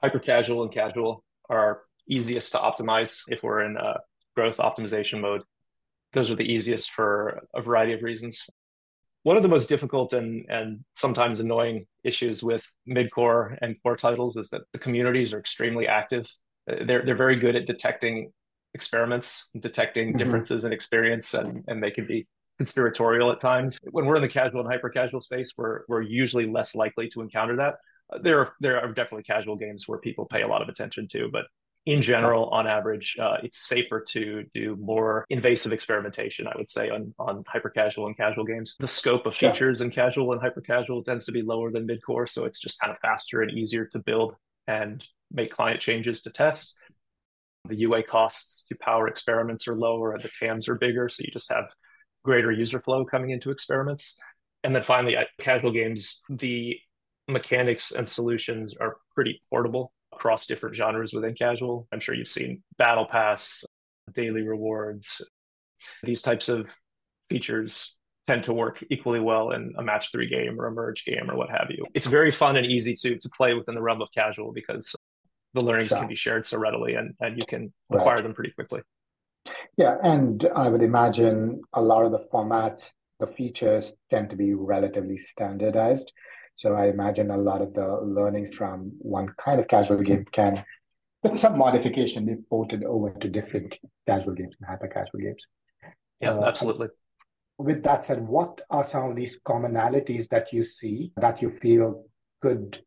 Hyper 0.01 0.19
casual 0.19 0.63
and 0.63 0.71
casual 0.71 1.23
are 1.49 1.83
easiest 2.07 2.51
to 2.51 2.57
optimize 2.57 3.23
if 3.29 3.43
we're 3.43 3.61
in 3.61 3.77
a 3.77 3.99
growth 4.35 4.57
optimization 4.57 5.21
mode. 5.21 5.41
Those 6.13 6.29
are 6.29 6.35
the 6.35 6.43
easiest 6.43 6.91
for 6.91 7.41
a 7.55 7.61
variety 7.61 7.93
of 7.93 8.03
reasons. 8.03 8.49
One 9.23 9.37
of 9.37 9.43
the 9.43 9.49
most 9.49 9.69
difficult 9.69 10.13
and 10.13 10.45
and 10.49 10.83
sometimes 10.95 11.39
annoying 11.39 11.85
issues 12.03 12.43
with 12.43 12.65
mid-core 12.85 13.57
and 13.61 13.75
core 13.83 13.95
titles 13.95 14.37
is 14.37 14.49
that 14.49 14.61
the 14.73 14.79
communities 14.79 15.33
are 15.33 15.39
extremely 15.39 15.87
active. 15.87 16.29
They're 16.67 17.03
they're 17.03 17.15
very 17.15 17.35
good 17.35 17.55
at 17.55 17.65
detecting 17.65 18.31
experiments, 18.73 19.49
detecting 19.59 20.09
mm-hmm. 20.09 20.17
differences 20.17 20.65
in 20.65 20.73
experience, 20.73 21.33
and 21.33 21.63
and 21.67 21.83
they 21.83 21.91
can 21.91 22.07
be 22.07 22.27
conspiratorial 22.57 23.31
at 23.31 23.41
times. 23.41 23.79
When 23.91 24.05
we're 24.05 24.17
in 24.17 24.21
the 24.21 24.27
casual 24.27 24.61
and 24.61 24.69
hyper 24.69 24.89
casual 24.89 25.21
space, 25.21 25.53
we're 25.57 25.81
we're 25.87 26.01
usually 26.01 26.47
less 26.47 26.75
likely 26.75 27.07
to 27.09 27.21
encounter 27.21 27.55
that. 27.57 27.75
There 28.21 28.39
are 28.39 28.53
there 28.59 28.79
are 28.79 28.87
definitely 28.87 29.23
casual 29.23 29.55
games 29.55 29.87
where 29.87 29.99
people 29.99 30.25
pay 30.25 30.41
a 30.41 30.47
lot 30.47 30.61
of 30.61 30.69
attention 30.69 31.07
to, 31.09 31.29
but 31.31 31.45
in 31.85 32.01
general, 32.01 32.45
on 32.49 32.67
average, 32.67 33.17
uh, 33.19 33.37
it's 33.41 33.67
safer 33.67 34.01
to 34.09 34.43
do 34.53 34.77
more 34.79 35.25
invasive 35.29 35.73
experimentation, 35.73 36.47
I 36.47 36.53
would 36.55 36.69
say, 36.69 36.89
on, 36.89 37.13
on 37.17 37.43
hyper 37.47 37.69
casual 37.69 38.05
and 38.05 38.15
casual 38.15 38.45
games. 38.45 38.75
The 38.79 38.87
scope 38.87 39.25
of 39.25 39.35
features 39.35 39.81
in 39.81 39.89
casual 39.89 40.31
and 40.31 40.39
hyper 40.39 40.61
casual 40.61 41.03
tends 41.03 41.25
to 41.25 41.31
be 41.31 41.41
lower 41.41 41.71
than 41.71 41.87
mid 41.87 42.03
core. 42.03 42.27
So 42.27 42.45
it's 42.45 42.59
just 42.59 42.79
kind 42.79 42.91
of 42.91 42.99
faster 42.99 43.41
and 43.41 43.57
easier 43.57 43.85
to 43.87 43.99
build 43.99 44.35
and 44.67 45.05
make 45.31 45.51
client 45.51 45.81
changes 45.81 46.21
to 46.21 46.29
tests. 46.29 46.75
The 47.67 47.75
UA 47.75 48.03
costs 48.03 48.65
to 48.69 48.77
power 48.79 49.07
experiments 49.07 49.67
are 49.67 49.75
lower 49.75 50.13
and 50.13 50.23
the 50.23 50.29
TAMs 50.39 50.69
are 50.69 50.75
bigger. 50.75 51.09
So 51.09 51.23
you 51.25 51.31
just 51.31 51.51
have 51.51 51.65
greater 52.23 52.51
user 52.51 52.79
flow 52.79 53.05
coming 53.05 53.31
into 53.31 53.49
experiments. 53.49 54.19
And 54.63 54.75
then 54.75 54.83
finally, 54.83 55.15
at 55.15 55.27
casual 55.39 55.71
games, 55.71 56.21
the 56.29 56.77
mechanics 57.27 57.91
and 57.91 58.07
solutions 58.07 58.75
are 58.79 58.97
pretty 59.15 59.41
portable 59.49 59.93
across 60.21 60.45
different 60.45 60.75
genres 60.75 61.13
within 61.13 61.33
casual. 61.33 61.87
I'm 61.91 61.99
sure 61.99 62.13
you've 62.13 62.27
seen 62.27 62.61
Battle 62.77 63.05
Pass, 63.05 63.65
daily 64.13 64.43
rewards. 64.43 65.27
These 66.03 66.21
types 66.21 66.47
of 66.47 66.69
features 67.27 67.97
tend 68.27 68.43
to 68.43 68.53
work 68.53 68.83
equally 68.91 69.19
well 69.19 69.49
in 69.49 69.73
a 69.79 69.83
match 69.83 70.11
three 70.11 70.29
game 70.29 70.61
or 70.61 70.67
a 70.67 70.71
merge 70.71 71.05
game 71.05 71.29
or 71.29 71.35
what 71.35 71.49
have 71.49 71.71
you. 71.71 71.87
It's 71.95 72.05
very 72.05 72.29
fun 72.29 72.55
and 72.55 72.67
easy 72.67 72.93
to 73.01 73.17
to 73.17 73.29
play 73.35 73.55
within 73.55 73.73
the 73.73 73.81
realm 73.81 73.99
of 73.99 74.09
casual 74.13 74.53
because 74.53 74.95
the 75.55 75.61
learnings 75.61 75.91
can 75.91 76.07
be 76.07 76.15
shared 76.15 76.45
so 76.45 76.59
readily 76.59 76.93
and, 76.93 77.15
and 77.19 77.37
you 77.37 77.45
can 77.47 77.73
acquire 77.91 78.17
right. 78.17 78.23
them 78.23 78.35
pretty 78.35 78.51
quickly. 78.51 78.81
Yeah, 79.75 79.97
and 80.03 80.47
I 80.55 80.69
would 80.69 80.83
imagine 80.83 81.61
a 81.73 81.81
lot 81.81 82.05
of 82.05 82.11
the 82.11 82.23
formats, 82.31 82.91
the 83.19 83.25
features 83.25 83.91
tend 84.11 84.29
to 84.29 84.35
be 84.35 84.53
relatively 84.53 85.17
standardized. 85.17 86.13
So 86.61 86.75
I 86.75 86.89
imagine 86.89 87.31
a 87.31 87.37
lot 87.37 87.63
of 87.63 87.73
the 87.73 87.87
learnings 88.03 88.55
from 88.55 88.91
one 88.99 89.29
kind 89.43 89.59
of 89.59 89.67
casual 89.67 90.03
game 90.03 90.25
can, 90.31 90.63
with 91.23 91.35
some 91.35 91.57
modification, 91.57 92.27
be 92.27 92.35
ported 92.51 92.83
over 92.83 93.09
to 93.19 93.27
different 93.27 93.75
casual 94.07 94.35
games 94.35 94.53
and 94.59 94.69
hyper 94.69 94.87
casual 94.87 95.21
games. 95.21 95.43
Yeah, 96.19 96.33
uh, 96.33 96.45
absolutely. 96.45 96.89
With 97.57 97.81
that 97.81 98.05
said, 98.05 98.21
what 98.27 98.61
are 98.69 98.83
some 98.83 99.09
of 99.09 99.15
these 99.15 99.39
commonalities 99.43 100.29
that 100.29 100.53
you 100.53 100.63
see 100.63 101.11
that 101.17 101.41
you 101.41 101.49
feel 101.63 102.05
could 102.43 102.79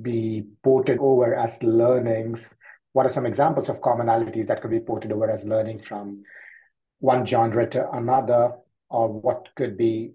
be 0.00 0.44
ported 0.62 0.98
over 1.00 1.34
as 1.34 1.60
learnings? 1.64 2.54
What 2.92 3.06
are 3.06 3.12
some 3.12 3.26
examples 3.26 3.68
of 3.68 3.80
commonalities 3.80 4.46
that 4.46 4.62
could 4.62 4.70
be 4.70 4.78
ported 4.78 5.10
over 5.10 5.28
as 5.28 5.42
learnings 5.42 5.84
from 5.84 6.22
one 7.00 7.26
genre 7.26 7.68
to 7.68 7.90
another? 7.90 8.52
Or 8.88 9.08
what 9.08 9.48
could 9.56 9.76
be 9.76 10.12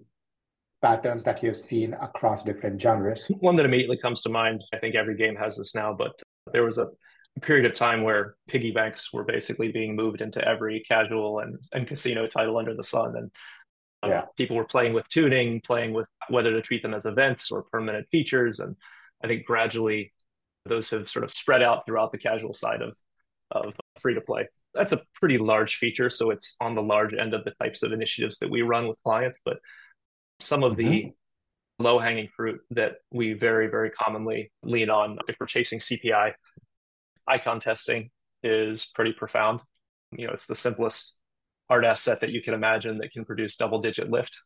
patterns 0.82 1.22
that 1.22 1.42
you've 1.42 1.56
seen 1.56 1.94
across 1.94 2.42
different 2.42 2.80
genres? 2.82 3.26
One 3.40 3.56
that 3.56 3.66
immediately 3.66 3.96
comes 3.96 4.20
to 4.22 4.28
mind, 4.28 4.62
I 4.74 4.78
think 4.78 4.94
every 4.94 5.16
game 5.16 5.36
has 5.36 5.56
this 5.56 5.74
now, 5.74 5.94
but 5.94 6.20
there 6.52 6.64
was 6.64 6.78
a 6.78 6.88
period 7.40 7.64
of 7.64 7.72
time 7.72 8.02
where 8.02 8.34
piggy 8.48 8.72
banks 8.72 9.12
were 9.12 9.24
basically 9.24 9.72
being 9.72 9.96
moved 9.96 10.20
into 10.20 10.46
every 10.46 10.80
casual 10.80 11.38
and, 11.38 11.58
and 11.72 11.86
casino 11.86 12.26
title 12.26 12.58
under 12.58 12.74
the 12.74 12.84
sun. 12.84 13.16
And 13.16 13.30
um, 14.02 14.10
yeah. 14.10 14.24
people 14.36 14.56
were 14.56 14.64
playing 14.64 14.92
with 14.92 15.08
tuning, 15.08 15.60
playing 15.60 15.94
with 15.94 16.06
whether 16.28 16.50
to 16.50 16.60
treat 16.60 16.82
them 16.82 16.94
as 16.94 17.06
events 17.06 17.50
or 17.50 17.62
permanent 17.62 18.06
features. 18.10 18.60
And 18.60 18.76
I 19.24 19.28
think 19.28 19.46
gradually 19.46 20.12
those 20.66 20.90
have 20.90 21.08
sort 21.08 21.24
of 21.24 21.30
spread 21.30 21.62
out 21.62 21.86
throughout 21.86 22.12
the 22.12 22.18
casual 22.18 22.52
side 22.52 22.82
of, 22.82 22.94
of 23.50 23.72
free 23.98 24.14
to 24.14 24.20
play. 24.20 24.48
That's 24.74 24.92
a 24.92 25.02
pretty 25.14 25.38
large 25.38 25.76
feature. 25.76 26.10
So 26.10 26.30
it's 26.30 26.56
on 26.60 26.74
the 26.74 26.82
large 26.82 27.14
end 27.14 27.34
of 27.34 27.44
the 27.44 27.52
types 27.62 27.82
of 27.82 27.92
initiatives 27.92 28.38
that 28.38 28.50
we 28.50 28.62
run 28.62 28.88
with 28.88 29.02
clients. 29.02 29.38
But 29.44 29.58
some 30.42 30.62
of 30.62 30.72
mm-hmm. 30.72 30.88
the 30.88 31.14
low 31.78 31.98
hanging 31.98 32.28
fruit 32.36 32.60
that 32.70 32.96
we 33.10 33.32
very, 33.32 33.68
very 33.68 33.90
commonly 33.90 34.52
lean 34.62 34.90
on 34.90 35.18
if 35.28 35.36
we're 35.40 35.46
chasing 35.46 35.78
CPI. 35.78 36.32
Icon 37.26 37.60
testing 37.60 38.10
is 38.42 38.86
pretty 38.86 39.12
profound. 39.12 39.60
You 40.12 40.26
know, 40.26 40.32
it's 40.32 40.46
the 40.46 40.54
simplest 40.54 41.18
art 41.70 41.84
asset 41.84 42.20
that 42.20 42.30
you 42.30 42.42
can 42.42 42.54
imagine 42.54 42.98
that 42.98 43.12
can 43.12 43.24
produce 43.24 43.56
double 43.56 43.80
digit 43.80 44.10
lift 44.10 44.36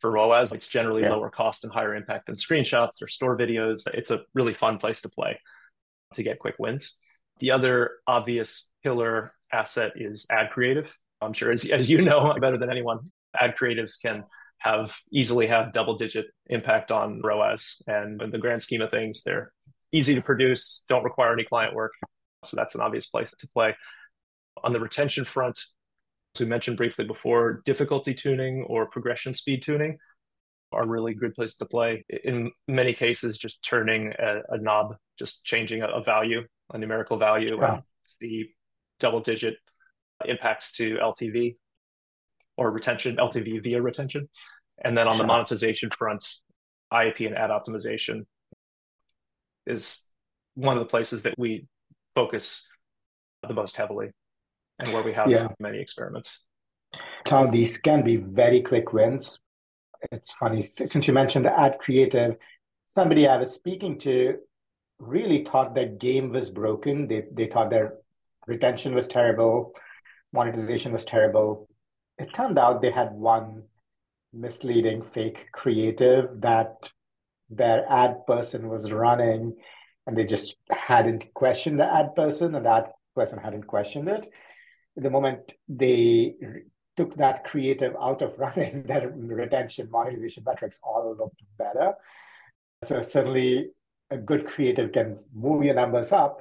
for 0.00 0.10
ROAS. 0.10 0.52
It's 0.52 0.68
generally 0.68 1.02
yeah. 1.02 1.10
lower 1.10 1.30
cost 1.30 1.64
and 1.64 1.72
higher 1.72 1.94
impact 1.94 2.26
than 2.26 2.34
screenshots 2.34 3.02
or 3.02 3.08
store 3.08 3.36
videos. 3.36 3.82
It's 3.94 4.10
a 4.10 4.20
really 4.34 4.54
fun 4.54 4.78
place 4.78 5.00
to 5.02 5.08
play 5.08 5.40
to 6.14 6.22
get 6.22 6.38
quick 6.38 6.56
wins. 6.58 6.98
The 7.40 7.50
other 7.50 7.92
obvious 8.06 8.72
killer 8.82 9.32
asset 9.52 9.92
is 9.96 10.26
ad 10.30 10.50
creative. 10.50 10.94
I'm 11.20 11.32
sure, 11.32 11.50
as, 11.50 11.64
as 11.66 11.90
you 11.90 12.02
know 12.02 12.34
better 12.40 12.58
than 12.58 12.70
anyone, 12.70 13.10
ad 13.38 13.56
creatives 13.56 14.00
can 14.00 14.24
have 14.58 14.96
easily 15.12 15.46
have 15.46 15.72
double 15.72 15.96
digit 15.96 16.26
impact 16.46 16.90
on 16.90 17.20
ROAS. 17.22 17.82
And 17.86 18.20
in 18.22 18.30
the 18.30 18.38
grand 18.38 18.62
scheme 18.62 18.82
of 18.82 18.90
things, 18.90 19.22
they're 19.22 19.52
easy 19.92 20.14
to 20.14 20.22
produce, 20.22 20.84
don't 20.88 21.04
require 21.04 21.32
any 21.32 21.44
client 21.44 21.74
work. 21.74 21.92
So 22.44 22.56
that's 22.56 22.74
an 22.74 22.80
obvious 22.80 23.06
place 23.06 23.32
to 23.38 23.48
play. 23.48 23.76
On 24.64 24.72
the 24.72 24.80
retention 24.80 25.24
front, 25.24 25.58
as 26.34 26.40
we 26.40 26.46
mentioned 26.46 26.76
briefly 26.76 27.04
before, 27.04 27.62
difficulty 27.64 28.14
tuning 28.14 28.64
or 28.68 28.86
progression 28.86 29.34
speed 29.34 29.62
tuning 29.62 29.98
are 30.72 30.86
really 30.86 31.14
good 31.14 31.34
place 31.34 31.54
to 31.54 31.66
play. 31.66 32.04
In 32.24 32.50
many 32.66 32.92
cases, 32.92 33.38
just 33.38 33.62
turning 33.62 34.12
a, 34.18 34.42
a 34.50 34.58
knob, 34.58 34.96
just 35.18 35.44
changing 35.44 35.82
a, 35.82 35.88
a, 35.88 36.02
value, 36.02 36.42
a 36.72 36.78
numerical 36.78 37.16
value, 37.16 37.60
wow. 37.60 37.74
and 37.74 37.82
the 38.20 38.48
double 39.00 39.20
digit 39.20 39.56
impacts 40.24 40.72
to 40.72 40.96
LTV 40.96 41.56
or 42.56 42.70
retention, 42.70 43.16
LTV 43.16 43.62
via 43.62 43.82
retention. 43.82 44.28
And 44.84 44.96
then 44.96 45.08
on 45.08 45.18
the 45.18 45.24
monetization 45.24 45.90
front, 45.90 46.24
IAP 46.92 47.26
and 47.26 47.36
ad 47.36 47.50
optimization 47.50 48.26
is 49.66 50.06
one 50.54 50.76
of 50.76 50.80
the 50.80 50.88
places 50.88 51.22
that 51.24 51.38
we 51.38 51.66
focus 52.14 52.66
the 53.46 53.54
most 53.54 53.76
heavily 53.76 54.10
and 54.78 54.92
where 54.92 55.02
we 55.02 55.12
have 55.12 55.30
yeah. 55.30 55.48
many 55.58 55.80
experiments. 55.80 56.44
Tom, 57.26 57.50
these 57.50 57.78
can 57.78 58.02
be 58.04 58.16
very 58.16 58.62
quick 58.62 58.92
wins. 58.92 59.38
It's 60.12 60.32
funny, 60.34 60.68
since 60.88 61.06
you 61.06 61.12
mentioned 61.12 61.44
the 61.44 61.58
ad 61.58 61.78
creative, 61.78 62.36
somebody 62.84 63.26
I 63.26 63.38
was 63.38 63.52
speaking 63.52 63.98
to 64.00 64.36
really 64.98 65.44
thought 65.44 65.74
that 65.74 65.98
game 65.98 66.30
was 66.32 66.50
broken. 66.50 67.08
They, 67.08 67.24
they 67.32 67.46
thought 67.46 67.70
their 67.70 67.94
retention 68.46 68.94
was 68.94 69.06
terrible, 69.06 69.72
monetization 70.32 70.92
was 70.92 71.04
terrible. 71.04 71.68
It 72.18 72.32
turned 72.34 72.58
out 72.58 72.80
they 72.80 72.90
had 72.90 73.12
one 73.12 73.64
misleading 74.32 75.02
fake 75.14 75.38
creative 75.52 76.40
that 76.40 76.90
their 77.50 77.86
ad 77.90 78.26
person 78.26 78.68
was 78.68 78.90
running 78.90 79.54
and 80.06 80.16
they 80.16 80.24
just 80.24 80.56
hadn't 80.70 81.32
questioned 81.34 81.78
the 81.78 81.84
ad 81.84 82.14
person 82.14 82.54
and 82.54 82.66
that 82.66 82.92
person 83.14 83.38
hadn't 83.38 83.66
questioned 83.66 84.08
it. 84.08 84.28
The 84.96 85.10
moment 85.10 85.52
they 85.68 86.34
took 86.96 87.14
that 87.16 87.44
creative 87.44 87.94
out 88.00 88.22
of 88.22 88.38
running, 88.38 88.84
their 88.84 89.10
retention 89.10 89.88
monetization 89.90 90.44
metrics 90.46 90.78
all 90.82 91.14
looked 91.18 91.42
better. 91.58 91.92
So 92.84 93.02
certainly 93.02 93.70
a 94.10 94.16
good 94.16 94.46
creative 94.46 94.92
can 94.92 95.18
move 95.34 95.64
your 95.64 95.74
numbers 95.74 96.12
up, 96.12 96.40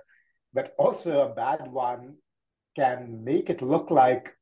but 0.53 0.73
also 0.77 1.21
a 1.21 1.33
bad 1.33 1.67
one 1.67 2.15
can 2.75 3.23
make 3.23 3.49
it 3.49 3.61
look 3.61 3.89
like 3.89 4.34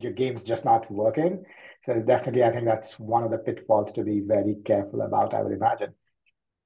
your 0.00 0.12
game's 0.12 0.42
just 0.42 0.64
not 0.64 0.90
working. 0.90 1.44
So 1.84 2.00
definitely, 2.00 2.44
I 2.44 2.50
think 2.50 2.64
that's 2.64 2.98
one 2.98 3.24
of 3.24 3.30
the 3.30 3.38
pitfalls 3.38 3.92
to 3.92 4.02
be 4.02 4.20
very 4.20 4.56
careful 4.64 5.02
about. 5.02 5.34
I 5.34 5.42
would 5.42 5.52
imagine. 5.52 5.94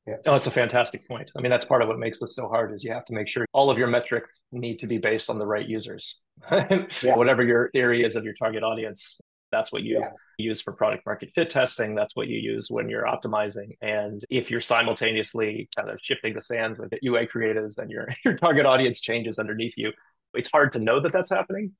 Yeah. 0.07 0.15
Oh, 0.25 0.37
it's 0.37 0.47
a 0.47 0.51
fantastic 0.51 1.07
point. 1.07 1.31
I 1.37 1.43
mean, 1.43 1.51
that's 1.51 1.67
part 1.67 1.83
of 1.83 1.89
what 1.89 1.99
makes 1.99 2.19
this 2.19 2.35
so 2.35 2.49
hard 2.49 2.73
is 2.73 2.83
you 2.83 2.93
have 2.93 3.05
to 3.07 3.13
make 3.13 3.29
sure 3.29 3.45
all 3.53 3.71
of 3.71 3.77
your 3.77 3.89
metrics 3.89 4.41
need 4.53 4.79
to 4.79 4.87
be 4.87 4.97
based 4.97 5.29
on 5.29 5.39
the 5.39 5.47
right 5.47 5.69
users. 5.69 6.21
yeah. 6.51 7.15
Whatever 7.15 7.45
your 7.45 7.71
theory 7.73 8.05
is 8.05 8.17
of 8.17 8.25
your 8.25 8.33
target 8.33 8.63
audience, 8.63 9.21
that's 9.53 9.71
what 9.71 9.83
you 9.83 9.99
yeah. 10.01 10.11
use 10.39 10.63
for 10.63 10.73
product 10.73 11.05
market 11.05 11.31
fit 11.35 11.51
testing. 11.51 11.95
That's 11.95 12.17
what 12.17 12.29
you 12.29 12.39
use 12.39 12.71
when 12.71 12.89
you're 12.89 13.05
optimizing. 13.05 13.77
And 13.83 14.25
if 14.31 14.51
you're 14.51 14.63
simultaneously 14.63 15.69
kind 15.77 15.91
of 15.91 15.99
shifting 16.01 16.35
the 16.35 16.41
sands 16.41 16.81
with 16.81 16.93
UA 17.03 17.27
creatives, 17.27 17.75
then 17.75 17.91
your, 17.91 18.09
your 18.25 18.35
target 18.35 18.65
audience 18.65 19.01
changes 19.01 19.39
underneath 19.39 19.75
you. 19.77 19.93
It's 20.33 20.51
hard 20.51 20.73
to 20.73 20.79
know 20.79 21.01
that 21.01 21.13
that's 21.13 21.31
happening, 21.31 21.73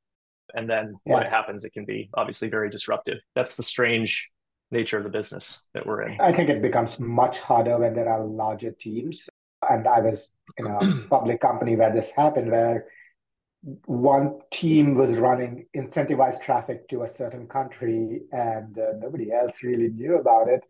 and 0.55 0.69
then 0.69 0.95
yeah. 1.05 1.15
when 1.15 1.23
it 1.23 1.31
happens, 1.31 1.65
it 1.65 1.73
can 1.73 1.85
be 1.85 2.09
obviously 2.15 2.49
very 2.49 2.71
disruptive. 2.71 3.19
That's 3.35 3.57
the 3.57 3.63
strange 3.63 4.31
nature 4.71 4.99
of 4.99 5.05
the 5.05 5.11
business 5.11 5.67
that 5.75 5.87
we're 5.87 6.03
in. 6.03 6.21
I 6.21 6.33
think 6.33 6.51
it 6.51 6.63
becomes 6.63 6.99
much 6.99 7.39
harder 7.39 7.79
when 7.79 7.95
there 7.95 8.09
are 8.09 8.25
larger 8.25 8.73
teams. 8.73 9.29
And 9.69 9.87
I 9.89 10.01
was 10.01 10.31
in 10.57 10.67
a 10.67 10.79
public 11.11 11.41
company 11.41 11.77
where 11.77 11.93
this 11.93 12.11
happened, 12.11 12.51
where 12.51 12.87
one 13.87 14.39
team 14.53 14.95
was 14.95 15.17
running 15.17 15.67
incentivized 15.77 16.43
traffic 16.43 16.89
to 16.89 17.03
a 17.03 17.09
certain 17.09 17.47
country 17.47 18.23
and 18.33 18.79
uh, 18.79 18.93
nobody 18.99 19.33
else 19.33 19.63
really 19.63 19.89
knew 19.89 20.17
about 20.17 20.49
it 20.49 20.61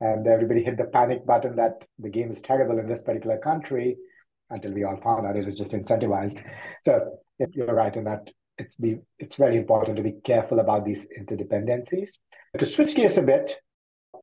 and 0.00 0.26
everybody 0.26 0.62
hit 0.62 0.76
the 0.76 0.84
panic 0.84 1.26
button 1.26 1.56
that 1.56 1.84
the 1.98 2.08
game 2.08 2.30
is 2.30 2.40
terrible 2.40 2.78
in 2.78 2.86
this 2.86 3.00
particular 3.00 3.38
country 3.38 3.96
until 4.50 4.72
we 4.72 4.84
all 4.84 5.00
found 5.02 5.26
out 5.26 5.36
it 5.36 5.44
was 5.44 5.56
just 5.56 5.70
incentivized 5.70 6.40
so 6.84 7.18
if 7.40 7.54
you're 7.56 7.74
right 7.74 7.96
in 7.96 8.04
that 8.04 8.30
it's 8.58 8.74
be 8.76 8.98
it's 9.18 9.36
very 9.36 9.56
important 9.56 9.96
to 9.96 10.02
be 10.02 10.14
careful 10.24 10.60
about 10.60 10.84
these 10.84 11.04
interdependencies 11.18 12.10
to 12.58 12.66
switch 12.66 12.94
gears 12.94 13.18
a 13.18 13.22
bit 13.22 13.56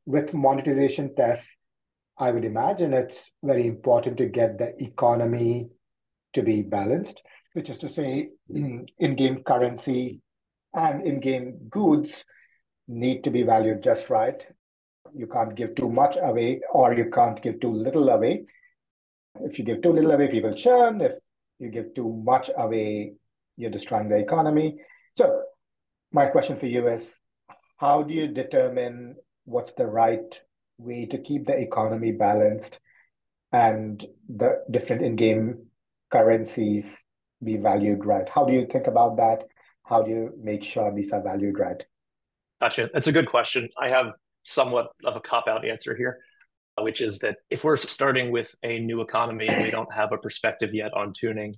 with 0.06 0.34
monetization 0.34 1.14
tests 1.16 1.50
i 2.18 2.32
would 2.32 2.46
imagine 2.46 2.94
it's 2.94 3.32
very 3.44 3.68
important 3.68 4.18
to 4.18 4.26
get 4.26 4.58
the 4.58 4.74
economy 4.84 5.68
to 6.34 6.42
be 6.42 6.62
balanced 6.62 7.22
which 7.54 7.70
is 7.70 7.78
to 7.78 7.90
say 7.90 8.30
in-game 9.00 9.44
currency 9.44 10.20
and 10.74 11.06
in-game 11.06 11.58
goods 11.70 12.24
need 12.88 13.24
to 13.24 13.30
be 13.30 13.44
valued 13.44 13.82
just 13.84 14.10
right. 14.10 14.46
You 15.16 15.28
can't 15.28 15.56
give 15.56 15.76
too 15.76 15.90
much 15.90 16.18
away 16.22 16.62
or 16.72 16.94
you 16.94 17.10
can't 17.12 17.42
give 17.42 17.60
too 17.60 17.72
little 17.72 18.10
away. 18.10 18.46
If 19.42 19.58
you 19.58 19.66
give 19.66 19.82
too 19.82 19.94
little 19.94 20.12
away, 20.12 20.30
people 20.30 20.54
churn. 20.54 21.02
If 21.02 21.14
you 21.60 21.70
give 21.70 21.94
too 21.94 22.22
much 22.26 22.50
away, 22.58 23.14
you're 23.58 23.72
destroying 23.72 24.10
the 24.10 24.18
economy. 24.18 24.78
So 25.18 25.44
my 26.12 26.28
question 26.28 26.60
for 26.60 26.68
you 26.68 26.88
is, 26.88 27.20
how 27.78 28.04
do 28.04 28.14
you 28.14 28.28
determine 28.28 29.16
what's 29.46 29.74
the 29.74 29.86
right 29.86 30.40
way 30.78 31.06
to 31.08 31.18
keep 31.18 31.46
the 31.48 31.58
economy 31.58 32.12
balanced 32.12 32.80
and 33.52 34.06
the 34.30 34.64
different 34.72 35.02
in-game 35.02 35.66
currencies 36.12 37.04
be 37.44 37.58
valued 37.58 38.06
right? 38.06 38.28
How 38.34 38.46
do 38.46 38.54
you 38.54 38.68
think 38.72 38.88
about 38.88 39.18
that? 39.18 39.44
How 39.84 40.02
do 40.02 40.10
you 40.12 40.32
make 40.42 40.64
sure 40.64 40.94
these 40.94 41.12
are 41.12 41.22
valued 41.22 41.60
right? 41.60 41.84
Gotcha. 42.62 42.90
That's 42.94 43.08
a 43.08 43.12
good 43.12 43.28
question. 43.28 43.70
I 43.80 43.90
have 43.90 44.14
somewhat 44.44 44.92
of 45.04 45.16
a 45.16 45.20
cop 45.20 45.48
out 45.48 45.66
answer 45.66 45.96
here, 45.96 46.20
uh, 46.78 46.84
which 46.84 47.02
is 47.02 47.20
that 47.20 47.38
if 47.50 47.64
we're 47.64 47.78
starting 47.78 48.32
with 48.32 48.56
a 48.64 48.80
new 48.80 49.02
economy 49.02 49.48
and 49.48 49.64
we 49.64 49.72
don't 49.72 49.92
have 49.94 50.12
a 50.14 50.18
perspective 50.18 50.74
yet 50.74 50.94
on 50.94 51.12
tuning, 51.14 51.56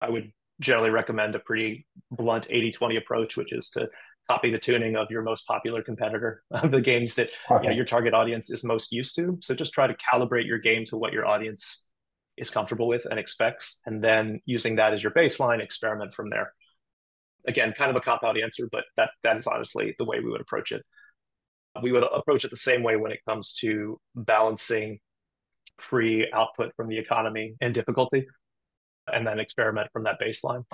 I 0.00 0.10
would 0.10 0.32
generally 0.60 0.90
recommend 0.90 1.34
a 1.34 1.38
pretty 1.38 1.86
blunt 2.10 2.46
80 2.50 2.72
20 2.72 2.96
approach, 2.96 3.36
which 3.36 3.52
is 3.52 3.70
to 3.70 3.88
copy 4.28 4.50
the 4.50 4.58
tuning 4.58 4.96
of 4.96 5.10
your 5.10 5.22
most 5.22 5.46
popular 5.46 5.82
competitor, 5.82 6.42
the 6.70 6.80
games 6.80 7.14
that 7.14 7.30
okay. 7.50 7.64
you 7.64 7.70
know, 7.70 7.76
your 7.76 7.84
target 7.84 8.14
audience 8.14 8.50
is 8.50 8.64
most 8.64 8.92
used 8.92 9.14
to. 9.16 9.38
So 9.40 9.54
just 9.54 9.72
try 9.72 9.86
to 9.86 9.94
calibrate 9.94 10.46
your 10.46 10.58
game 10.58 10.84
to 10.86 10.96
what 10.96 11.12
your 11.12 11.26
audience 11.26 11.86
is 12.36 12.50
comfortable 12.50 12.88
with 12.88 13.06
and 13.06 13.18
expects, 13.18 13.80
and 13.86 14.02
then 14.02 14.40
using 14.44 14.76
that 14.76 14.92
as 14.92 15.02
your 15.02 15.12
baseline, 15.12 15.62
experiment 15.62 16.12
from 16.12 16.28
there. 16.28 16.52
Again, 17.46 17.72
kind 17.76 17.90
of 17.90 17.96
a 17.96 18.00
cop 18.00 18.24
out 18.24 18.38
answer, 18.38 18.68
but 18.70 18.84
that 18.96 19.10
that 19.22 19.36
is 19.36 19.46
honestly 19.46 19.94
the 19.98 20.04
way 20.04 20.20
we 20.20 20.30
would 20.30 20.40
approach 20.40 20.72
it. 20.72 20.82
We 21.82 21.92
would 21.92 22.04
approach 22.04 22.44
it 22.44 22.50
the 22.50 22.56
same 22.56 22.82
way 22.82 22.96
when 22.96 23.12
it 23.12 23.20
comes 23.28 23.54
to 23.60 24.00
balancing 24.14 24.98
free 25.80 26.30
output 26.32 26.72
from 26.76 26.88
the 26.88 26.98
economy 26.98 27.54
and 27.60 27.74
difficulty, 27.74 28.26
and 29.12 29.26
then 29.26 29.38
experiment 29.38 29.90
from 29.92 30.04
that 30.04 30.20
baseline. 30.20 30.64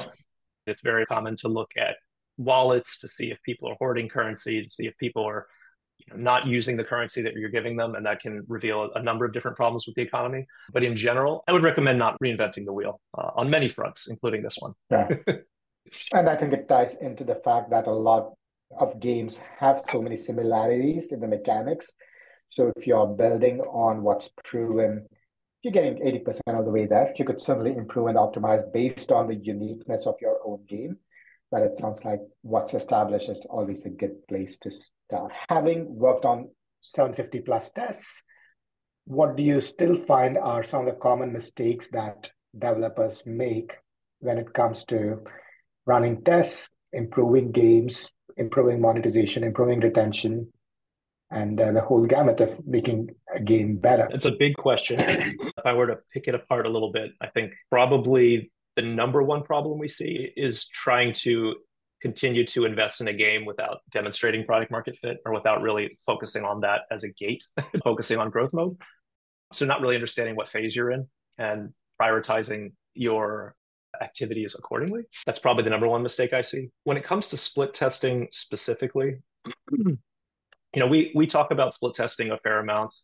It's 0.66 0.82
very 0.82 1.06
common 1.06 1.36
to 1.38 1.48
look 1.48 1.72
at 1.76 1.96
wallets 2.38 2.98
to 2.98 3.08
see 3.08 3.30
if 3.30 3.42
people 3.42 3.68
are 3.68 3.76
hoarding 3.78 4.08
currency, 4.08 4.62
to 4.62 4.70
see 4.70 4.86
if 4.86 4.96
people 4.98 5.24
are 5.24 5.46
you 5.98 6.14
know, 6.14 6.22
not 6.22 6.46
using 6.46 6.76
the 6.76 6.84
currency 6.84 7.22
that 7.22 7.34
you're 7.34 7.50
giving 7.50 7.76
them, 7.76 7.94
and 7.94 8.06
that 8.06 8.20
can 8.20 8.44
reveal 8.48 8.90
a 8.94 9.02
number 9.02 9.24
of 9.24 9.32
different 9.32 9.56
problems 9.56 9.86
with 9.86 9.94
the 9.96 10.02
economy. 10.02 10.46
But 10.72 10.82
in 10.82 10.96
general, 10.96 11.44
I 11.46 11.52
would 11.52 11.62
recommend 11.62 11.98
not 11.98 12.16
reinventing 12.22 12.64
the 12.64 12.72
wheel 12.72 13.00
uh, 13.16 13.30
on 13.36 13.50
many 13.50 13.68
fronts, 13.68 14.08
including 14.08 14.42
this 14.42 14.56
one. 14.58 14.72
Yeah. 14.90 15.08
and 16.12 16.28
I 16.28 16.36
think 16.36 16.52
it 16.52 16.68
ties 16.68 16.96
into 17.00 17.24
the 17.24 17.36
fact 17.36 17.70
that 17.70 17.86
a 17.86 17.92
lot 17.92 18.32
of 18.78 19.00
games 19.00 19.38
have 19.58 19.82
so 19.90 20.00
many 20.00 20.16
similarities 20.16 21.12
in 21.12 21.20
the 21.20 21.28
mechanics. 21.28 21.90
So 22.48 22.72
if 22.76 22.86
you're 22.86 23.06
building 23.06 23.60
on 23.60 24.02
what's 24.02 24.28
proven, 24.44 25.06
you're 25.62 25.72
getting 25.72 25.96
80% 25.96 26.58
of 26.58 26.64
the 26.64 26.70
way 26.70 26.86
there. 26.86 27.12
You 27.16 27.24
could 27.24 27.40
certainly 27.40 27.72
improve 27.72 28.08
and 28.08 28.18
optimize 28.18 28.62
based 28.72 29.12
on 29.12 29.28
the 29.28 29.36
uniqueness 29.36 30.06
of 30.06 30.16
your 30.20 30.38
own 30.44 30.64
game 30.68 30.98
but 31.52 31.62
it 31.62 31.78
sounds 31.78 31.98
like 32.02 32.20
what's 32.40 32.72
established 32.72 33.28
is 33.28 33.46
always 33.50 33.84
a 33.84 33.90
good 33.90 34.26
place 34.26 34.56
to 34.62 34.70
start. 34.70 35.32
Having 35.50 35.94
worked 35.94 36.24
on 36.24 36.48
750 36.80 37.40
plus 37.40 37.70
tests, 37.76 38.22
what 39.04 39.36
do 39.36 39.42
you 39.42 39.60
still 39.60 40.00
find 40.00 40.38
are 40.38 40.64
some 40.64 40.86
of 40.88 40.94
the 40.94 40.98
common 40.98 41.30
mistakes 41.30 41.88
that 41.92 42.30
developers 42.58 43.22
make 43.26 43.72
when 44.20 44.38
it 44.38 44.54
comes 44.54 44.84
to 44.84 45.18
running 45.84 46.22
tests, 46.24 46.68
improving 46.94 47.52
games, 47.52 48.08
improving 48.38 48.80
monetization, 48.80 49.44
improving 49.44 49.80
retention, 49.80 50.50
and 51.32 51.60
uh, 51.60 51.72
the 51.72 51.80
whole 51.80 52.04
gamut 52.06 52.40
of 52.40 52.66
making 52.66 53.08
a 53.34 53.40
game 53.40 53.76
better? 53.76 54.08
It's 54.12 54.26
a 54.26 54.32
big 54.32 54.56
question. 54.56 55.00
if 55.00 55.52
I 55.64 55.72
were 55.72 55.86
to 55.86 55.98
pick 56.12 56.28
it 56.28 56.34
apart 56.34 56.66
a 56.66 56.70
little 56.70 56.92
bit, 56.92 57.12
I 57.20 57.28
think 57.28 57.52
probably 57.70 58.52
the 58.76 58.82
number 58.82 59.22
one 59.22 59.42
problem 59.42 59.78
we 59.78 59.88
see 59.88 60.30
is 60.36 60.68
trying 60.68 61.12
to 61.14 61.56
continue 62.00 62.44
to 62.44 62.64
invest 62.64 63.00
in 63.00 63.08
a 63.08 63.12
game 63.12 63.44
without 63.44 63.78
demonstrating 63.90 64.44
product 64.44 64.70
market 64.70 64.96
fit 65.00 65.18
or 65.24 65.32
without 65.32 65.62
really 65.62 65.98
focusing 66.04 66.44
on 66.44 66.60
that 66.60 66.80
as 66.90 67.04
a 67.04 67.08
gate, 67.08 67.44
focusing 67.84 68.18
on 68.18 68.30
growth 68.30 68.52
mode. 68.52 68.76
So, 69.52 69.66
not 69.66 69.80
really 69.80 69.94
understanding 69.94 70.36
what 70.36 70.48
phase 70.48 70.74
you're 70.74 70.90
in 70.90 71.06
and 71.38 71.72
prioritizing 72.00 72.72
your 72.94 73.54
activities 74.00 74.56
accordingly. 74.58 75.02
That's 75.26 75.38
probably 75.38 75.64
the 75.64 75.70
number 75.70 75.86
one 75.86 76.02
mistake 76.02 76.32
I 76.32 76.42
see. 76.42 76.70
When 76.84 76.96
it 76.96 77.04
comes 77.04 77.28
to 77.28 77.36
split 77.36 77.74
testing 77.74 78.28
specifically, 78.30 79.18
you 80.74 80.80
know, 80.80 80.86
we 80.86 81.12
we 81.14 81.26
talk 81.26 81.50
about 81.50 81.74
split 81.74 81.94
testing 81.94 82.30
a 82.30 82.38
fair 82.38 82.58
amount 82.58 82.94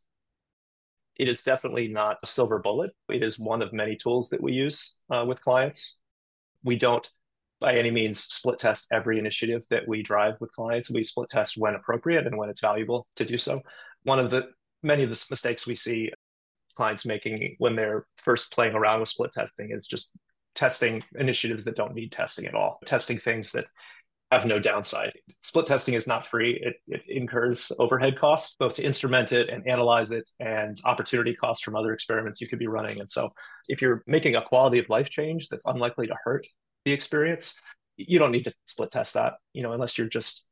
it 1.18 1.28
is 1.28 1.42
definitely 1.42 1.88
not 1.88 2.18
a 2.22 2.26
silver 2.26 2.58
bullet. 2.58 2.92
It 3.08 3.22
is 3.22 3.38
one 3.38 3.60
of 3.60 3.72
many 3.72 3.96
tools 3.96 4.30
that 4.30 4.40
we 4.40 4.52
use 4.52 5.00
uh, 5.10 5.24
with 5.26 5.42
clients. 5.42 6.00
We 6.62 6.76
don't, 6.76 7.08
by 7.60 7.76
any 7.76 7.90
means, 7.90 8.20
split 8.20 8.58
test 8.60 8.86
every 8.92 9.18
initiative 9.18 9.64
that 9.70 9.86
we 9.88 10.02
drive 10.02 10.34
with 10.40 10.52
clients. 10.52 10.90
We 10.90 11.02
split 11.02 11.28
test 11.28 11.56
when 11.58 11.74
appropriate 11.74 12.26
and 12.26 12.38
when 12.38 12.48
it's 12.48 12.60
valuable 12.60 13.08
to 13.16 13.24
do 13.24 13.36
so. 13.36 13.60
One 14.04 14.20
of 14.20 14.30
the 14.30 14.46
many 14.82 15.02
of 15.02 15.10
the 15.10 15.26
mistakes 15.28 15.66
we 15.66 15.74
see 15.74 16.12
clients 16.76 17.04
making 17.04 17.56
when 17.58 17.74
they're 17.74 18.06
first 18.18 18.52
playing 18.52 18.74
around 18.74 19.00
with 19.00 19.08
split 19.08 19.32
testing 19.32 19.72
is 19.72 19.88
just 19.88 20.12
testing 20.54 21.02
initiatives 21.16 21.64
that 21.64 21.74
don't 21.74 21.94
need 21.94 22.12
testing 22.12 22.46
at 22.46 22.54
all, 22.54 22.78
testing 22.86 23.18
things 23.18 23.50
that 23.52 23.68
have 24.30 24.44
no 24.44 24.58
downside. 24.58 25.12
Split 25.40 25.66
testing 25.66 25.94
is 25.94 26.06
not 26.06 26.26
free. 26.26 26.60
It, 26.62 26.76
it 26.86 27.02
incurs 27.08 27.72
overhead 27.78 28.18
costs, 28.18 28.56
both 28.56 28.74
to 28.76 28.84
instrument 28.84 29.32
it 29.32 29.48
and 29.48 29.66
analyze 29.66 30.12
it, 30.12 30.28
and 30.38 30.78
opportunity 30.84 31.34
costs 31.34 31.64
from 31.64 31.74
other 31.74 31.92
experiments 31.92 32.40
you 32.40 32.48
could 32.48 32.58
be 32.58 32.66
running. 32.66 33.00
And 33.00 33.10
so, 33.10 33.30
if 33.68 33.80
you're 33.80 34.02
making 34.06 34.36
a 34.36 34.42
quality 34.42 34.78
of 34.78 34.88
life 34.90 35.08
change 35.08 35.48
that's 35.48 35.66
unlikely 35.66 36.08
to 36.08 36.16
hurt 36.22 36.46
the 36.84 36.92
experience, 36.92 37.60
you 37.96 38.18
don't 38.18 38.32
need 38.32 38.44
to 38.44 38.54
split 38.66 38.90
test 38.90 39.14
that, 39.14 39.34
you 39.54 39.62
know, 39.62 39.72
unless 39.72 39.96
you're 39.96 40.08
just 40.08 40.46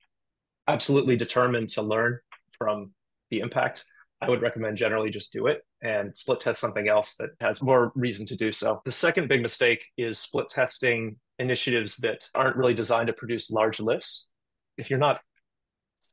absolutely 0.66 1.16
determined 1.16 1.68
to 1.70 1.82
learn 1.82 2.18
from 2.58 2.92
the 3.30 3.40
impact. 3.40 3.84
I 4.22 4.30
would 4.30 4.40
recommend 4.40 4.78
generally 4.78 5.10
just 5.10 5.32
do 5.32 5.46
it 5.46 5.62
and 5.86 6.16
split 6.16 6.40
test 6.40 6.60
something 6.60 6.88
else 6.88 7.14
that 7.16 7.30
has 7.40 7.62
more 7.62 7.92
reason 7.94 8.26
to 8.26 8.36
do 8.36 8.50
so. 8.50 8.82
The 8.84 8.90
second 8.90 9.28
big 9.28 9.42
mistake 9.42 9.84
is 9.96 10.18
split 10.18 10.48
testing 10.48 11.16
initiatives 11.38 11.98
that 11.98 12.28
aren't 12.34 12.56
really 12.56 12.74
designed 12.74 13.06
to 13.06 13.12
produce 13.12 13.50
large 13.50 13.78
lifts, 13.80 14.30
if 14.78 14.90
you're 14.90 14.98
not 14.98 15.20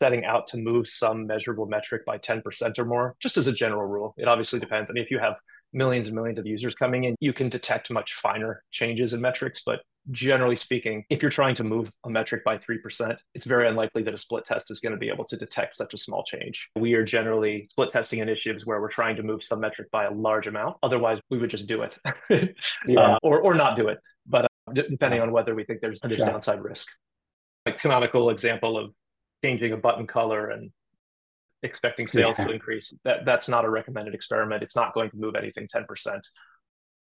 setting 0.02 0.26
out 0.26 0.48
to 0.48 0.58
move 0.58 0.88
some 0.88 1.26
measurable 1.26 1.66
metric 1.66 2.06
by 2.06 2.18
10% 2.18 2.78
or 2.78 2.86
more, 2.86 3.16
just 3.22 3.38
as 3.38 3.48
a 3.48 3.54
general 3.54 3.86
rule, 3.86 4.14
it 4.18 4.28
obviously 4.28 4.60
depends. 4.60 4.90
I 4.90 4.94
mean, 4.94 5.04
if 5.04 5.12
you 5.12 5.20
have 5.20 5.36
millions 5.72 6.08
and 6.08 6.16
millions 6.16 6.40
of 6.40 6.46
users 6.46 6.76
coming 6.76 7.06
in, 7.06 7.16
you 7.20 7.34
can 7.34 7.50
detect 7.50 7.90
much 7.92 8.14
finer 8.14 8.64
changes 8.72 9.14
in 9.14 9.22
metrics. 9.22 9.62
But 9.66 9.82
generally 10.12 10.56
speaking, 10.56 11.06
if 11.10 11.22
you're 11.22 11.32
trying 11.32 11.56
to 11.56 11.64
move 11.64 11.92
a 12.06 12.10
metric 12.10 12.44
by 12.44 12.58
3%, 12.58 13.18
it's 13.34 13.46
very 13.46 13.68
unlikely 13.68 14.04
that 14.04 14.14
a 14.14 14.18
split 14.18 14.46
test 14.46 14.72
is 14.72 14.80
going 14.80 14.92
to 14.92 14.98
be 14.98 15.10
able 15.10 15.24
to 15.26 15.38
detect 15.38 15.76
such 15.76 15.94
a 15.94 15.98
small 15.98 16.24
change. 16.24 16.70
We 16.76 16.94
are 16.94 17.04
generally 17.04 17.68
split 17.72 17.90
testing 17.90 18.20
initiatives 18.20 18.66
where 18.66 18.82
we're 18.82 18.90
trying 18.90 19.16
to 19.18 19.24
move 19.24 19.44
some 19.44 19.60
metric 19.60 19.90
by 19.92 20.06
a 20.06 20.12
large 20.12 20.48
amount. 20.48 20.78
Otherwise, 20.84 21.20
we 21.30 21.38
would 21.38 21.50
just 21.50 21.68
do 21.68 21.84
it 21.84 21.98
yeah. 22.88 23.00
uh, 23.00 23.20
or, 23.24 23.42
or 23.42 23.54
not 23.54 23.78
do 23.78 23.88
it. 23.88 24.00
But 24.28 24.48
depending 24.74 25.22
on 25.22 25.32
whether 25.32 25.56
we 25.56 25.64
think 25.64 25.82
there's, 25.82 26.00
there's 26.02 26.18
sure. 26.18 26.28
downside 26.28 26.62
risk. 26.62 26.88
A 27.66 27.72
canonical 27.72 28.30
example 28.30 28.78
of 28.78 28.92
changing 29.44 29.72
a 29.72 29.78
button 29.78 30.08
color 30.08 30.50
and 30.50 30.72
expecting 31.64 32.08
sales 32.08 32.38
yeah. 32.40 32.46
to 32.46 32.52
increase. 32.52 32.94
That 33.06 33.26
that's 33.26 33.50
not 33.50 33.66
a 33.66 33.70
recommended 33.70 34.14
experiment. 34.14 34.64
It's 34.64 34.76
not 34.76 34.94
going 34.94 35.10
to 35.12 35.18
move 35.18 35.36
anything 35.36 35.68
10%. 35.74 36.22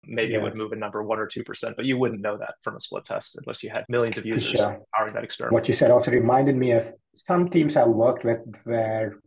Maybe 0.06 0.32
yeah. 0.32 0.38
it 0.38 0.42
would 0.42 0.54
move 0.54 0.72
a 0.72 0.76
number 0.76 1.02
one 1.02 1.18
or 1.18 1.26
two 1.26 1.44
percent, 1.44 1.76
but 1.76 1.84
you 1.84 1.98
wouldn't 1.98 2.20
know 2.20 2.36
that 2.36 2.54
from 2.62 2.76
a 2.76 2.80
split 2.80 3.04
test 3.04 3.36
unless 3.36 3.62
you 3.62 3.70
had 3.70 3.84
millions 3.88 4.18
of 4.18 4.24
users 4.24 4.60
sure. 4.60 4.80
powering 4.94 5.14
that 5.14 5.24
experiment. 5.24 5.54
What 5.54 5.68
you 5.68 5.74
said 5.74 5.90
also 5.90 6.10
reminded 6.10 6.56
me 6.56 6.72
of 6.72 6.84
some 7.14 7.48
teams 7.48 7.76
I 7.76 7.84
worked 7.84 8.24
with 8.24 8.40
where 8.64 9.18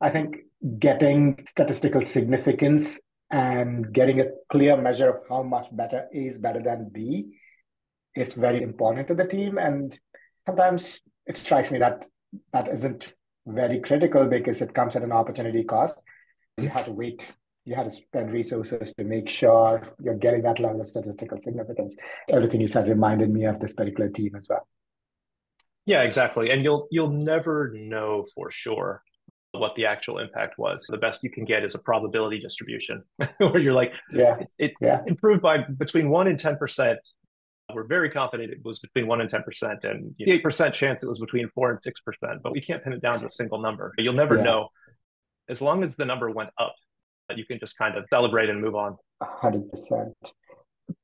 I 0.00 0.10
think 0.10 0.38
getting 0.78 1.44
statistical 1.46 2.04
significance 2.04 2.98
and 3.30 3.92
getting 3.92 4.20
a 4.20 4.26
clear 4.50 4.76
measure 4.76 5.10
of 5.10 5.16
how 5.28 5.42
much 5.42 5.66
better 5.72 6.06
A 6.14 6.18
is 6.18 6.38
better 6.38 6.62
than 6.62 6.88
B 6.90 7.36
is 8.14 8.34
very 8.34 8.62
important 8.62 9.08
to 9.08 9.14
the 9.14 9.24
team. 9.24 9.58
And 9.58 9.98
sometimes 10.46 11.00
it 11.26 11.36
strikes 11.36 11.70
me 11.70 11.78
that 11.78 12.06
that 12.52 12.68
isn't 12.68 13.12
very 13.46 13.80
critical 13.80 14.24
because 14.26 14.60
it 14.60 14.74
comes 14.74 14.96
at 14.96 15.02
an 15.02 15.12
opportunity 15.12 15.64
cost. 15.64 15.96
You 16.56 16.64
mm-hmm. 16.64 16.76
have 16.76 16.86
to 16.86 16.92
wait, 16.92 17.24
you 17.68 17.74
had 17.74 17.90
to 17.90 17.92
spend 17.92 18.32
resources 18.32 18.94
to 18.96 19.04
make 19.04 19.28
sure 19.28 19.86
you're 20.02 20.14
getting 20.14 20.42
that 20.42 20.58
level 20.58 20.80
of 20.80 20.86
statistical 20.86 21.38
significance. 21.42 21.94
Everything 22.30 22.62
you 22.62 22.68
said 22.68 22.88
reminded 22.88 23.30
me 23.30 23.44
of 23.44 23.60
this 23.60 23.74
particular 23.74 24.08
team 24.08 24.34
as 24.36 24.46
well. 24.48 24.66
Yeah, 25.84 26.02
exactly. 26.02 26.50
And 26.50 26.64
you'll 26.64 26.88
you'll 26.90 27.10
never 27.10 27.72
know 27.74 28.24
for 28.34 28.50
sure 28.50 29.02
what 29.52 29.74
the 29.74 29.86
actual 29.86 30.18
impact 30.18 30.58
was. 30.58 30.86
The 30.88 30.96
best 30.96 31.22
you 31.22 31.30
can 31.30 31.44
get 31.44 31.62
is 31.62 31.74
a 31.74 31.78
probability 31.78 32.38
distribution 32.38 33.02
where 33.38 33.58
you're 33.58 33.74
like, 33.74 33.92
yeah, 34.12 34.36
it, 34.58 34.72
yeah. 34.80 35.00
improved 35.06 35.42
by 35.42 35.58
between 35.58 36.08
one 36.10 36.26
and 36.28 36.38
10%. 36.38 36.96
We're 37.74 37.84
very 37.84 38.10
confident 38.10 38.50
it 38.50 38.64
was 38.64 38.78
between 38.78 39.06
one 39.06 39.20
and 39.20 39.30
10%, 39.30 39.84
and 39.84 40.14
the 40.18 40.40
8% 40.42 40.72
chance 40.72 41.02
it 41.02 41.06
was 41.06 41.18
between 41.18 41.50
four 41.54 41.70
and 41.70 41.78
6%, 41.80 42.42
but 42.42 42.52
we 42.52 42.62
can't 42.62 42.82
pin 42.82 42.94
it 42.94 43.02
down 43.02 43.20
to 43.20 43.26
a 43.26 43.30
single 43.30 43.60
number. 43.60 43.92
You'll 43.98 44.14
never 44.14 44.36
yeah. 44.36 44.44
know. 44.44 44.68
As 45.50 45.60
long 45.60 45.82
as 45.82 45.94
the 45.96 46.04
number 46.04 46.30
went 46.30 46.50
up, 46.58 46.74
you 47.36 47.44
can 47.44 47.58
just 47.58 47.76
kind 47.78 47.96
of 47.96 48.04
celebrate 48.12 48.48
and 48.48 48.60
move 48.60 48.74
on. 48.74 48.96
100%. 49.22 50.12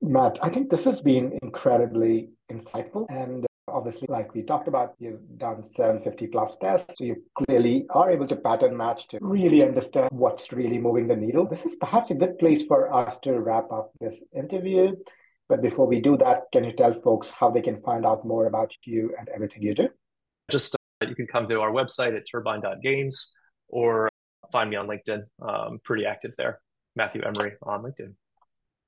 Matt, 0.01 0.39
I 0.43 0.49
think 0.49 0.71
this 0.71 0.85
has 0.85 1.01
been 1.01 1.39
incredibly 1.43 2.31
insightful 2.51 3.07
and 3.11 3.47
obviously, 3.75 4.07
like 4.09 4.35
we 4.35 4.43
talked 4.43 4.69
about, 4.69 4.95
you've 4.99 5.21
done 5.37 5.65
750 5.77 6.29
plus 6.29 6.57
tests. 6.61 6.95
So 6.97 7.05
you 7.05 7.23
clearly 7.37 7.87
are 7.91 8.11
able 8.11 8.27
to 8.29 8.37
pattern 8.37 8.77
match 8.77 9.09
to 9.09 9.19
really 9.21 9.63
understand 9.63 10.09
what's 10.13 10.53
really 10.53 10.79
moving 10.79 11.09
the 11.09 11.17
needle. 11.17 11.47
This 11.47 11.63
is 11.63 11.75
perhaps 11.75 12.11
a 12.11 12.15
good 12.15 12.39
place 12.39 12.63
for 12.63 12.93
us 12.93 13.17
to 13.23 13.41
wrap 13.41 13.71
up 13.73 13.91
this 14.01 14.21
interview. 14.37 14.93
But 15.49 15.61
before 15.61 15.87
we 15.87 16.01
do 16.01 16.17
that, 16.19 16.45
can 16.53 16.65
you 16.65 16.73
tell 16.73 16.95
folks 17.03 17.29
how 17.29 17.51
they 17.51 17.61
can 17.61 17.83
find 17.83 18.07
out 18.07 18.25
more 18.25 18.47
about 18.47 18.73
you 18.85 19.15
and 19.19 19.29
everything 19.29 19.63
you 19.63 19.75
do? 19.75 19.89
Just 20.51 20.75
uh, 20.75 21.07
you 21.07 21.15
can 21.15 21.27
come 21.27 21.49
to 21.49 21.61
our 21.61 21.71
website 21.71 22.17
at 22.17 22.23
turbine.games 22.31 23.33
or 23.69 24.09
find 24.55 24.71
me 24.71 24.77
on 24.77 24.87
LinkedIn. 24.87 25.23
I'm 25.43 25.81
pretty 25.81 26.07
active 26.07 26.33
there. 26.39 26.61
Matthew 26.95 27.23
Emery 27.23 27.53
on 27.63 27.83
LinkedIn. 27.83 28.13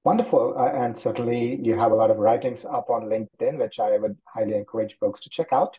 Wonderful. 0.05 0.55
Uh, 0.57 0.71
and 0.83 0.97
certainly 0.97 1.59
you 1.61 1.77
have 1.77 1.91
a 1.91 1.99
lot 2.03 2.13
of 2.13 2.19
writings 2.19 2.61
up 2.65 2.89
on 2.97 3.11
LinkedIn, 3.15 3.59
which 3.59 3.81
I 3.81 3.99
would 3.99 4.17
highly 4.33 4.55
encourage 4.55 4.97
folks 5.01 5.19
to 5.23 5.29
check 5.37 5.49
out. 5.61 5.77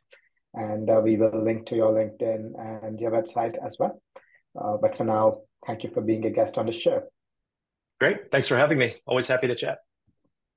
And 0.54 0.90
uh, 0.90 1.00
we 1.02 1.16
will 1.16 1.42
link 1.50 1.68
to 1.68 1.76
your 1.82 1.94
LinkedIn 1.94 2.42
and 2.86 3.00
your 3.00 3.12
website 3.12 3.56
as 3.66 3.78
well. 3.80 4.02
Uh, 4.60 4.76
but 4.82 4.98
for 4.98 5.06
now, 5.06 5.26
thank 5.66 5.84
you 5.84 5.90
for 5.94 6.02
being 6.02 6.26
a 6.26 6.30
guest 6.30 6.58
on 6.58 6.66
the 6.66 6.74
show. 6.74 7.04
Great. 8.02 8.30
Thanks 8.32 8.50
for 8.50 8.58
having 8.58 8.78
me. 8.78 8.96
Always 9.06 9.30
happy 9.30 9.48
to 9.48 9.56
chat. 9.56 9.78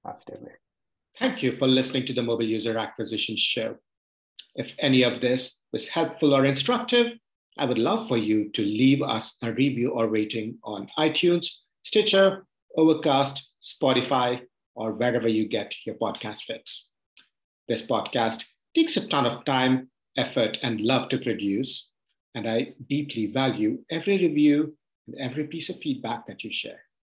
Absolutely. 0.04 0.54
Thank 1.20 1.42
you 1.44 1.52
for 1.52 1.68
listening 1.68 2.04
to 2.06 2.12
the 2.12 2.24
Mobile 2.24 2.50
User 2.58 2.76
Acquisition 2.76 3.36
Show. 3.36 3.76
If 4.56 4.74
any 4.80 5.04
of 5.04 5.20
this 5.20 5.60
was 5.72 5.86
helpful 5.86 6.34
or 6.34 6.44
instructive, 6.44 7.14
I 7.58 7.64
would 7.64 7.78
love 7.78 8.08
for 8.08 8.16
you 8.16 8.48
to 8.50 8.62
leave 8.62 9.02
us 9.02 9.36
a 9.42 9.52
review 9.52 9.90
or 9.90 10.08
rating 10.08 10.58
on 10.64 10.88
iTunes, 10.98 11.46
Stitcher, 11.82 12.46
Overcast, 12.76 13.52
Spotify, 13.62 14.42
or 14.74 14.92
wherever 14.92 15.28
you 15.28 15.46
get 15.46 15.74
your 15.84 15.96
podcast 15.96 16.42
fix. 16.42 16.88
This 17.68 17.82
podcast 17.82 18.44
takes 18.74 18.96
a 18.96 19.06
ton 19.06 19.26
of 19.26 19.44
time, 19.44 19.90
effort, 20.16 20.58
and 20.62 20.80
love 20.80 21.08
to 21.10 21.18
produce, 21.18 21.90
and 22.34 22.48
I 22.48 22.74
deeply 22.88 23.26
value 23.26 23.84
every 23.90 24.18
review 24.18 24.76
and 25.06 25.16
every 25.18 25.44
piece 25.44 25.68
of 25.68 25.78
feedback 25.78 26.26
that 26.26 26.44
you 26.44 26.50
share. 26.50 26.80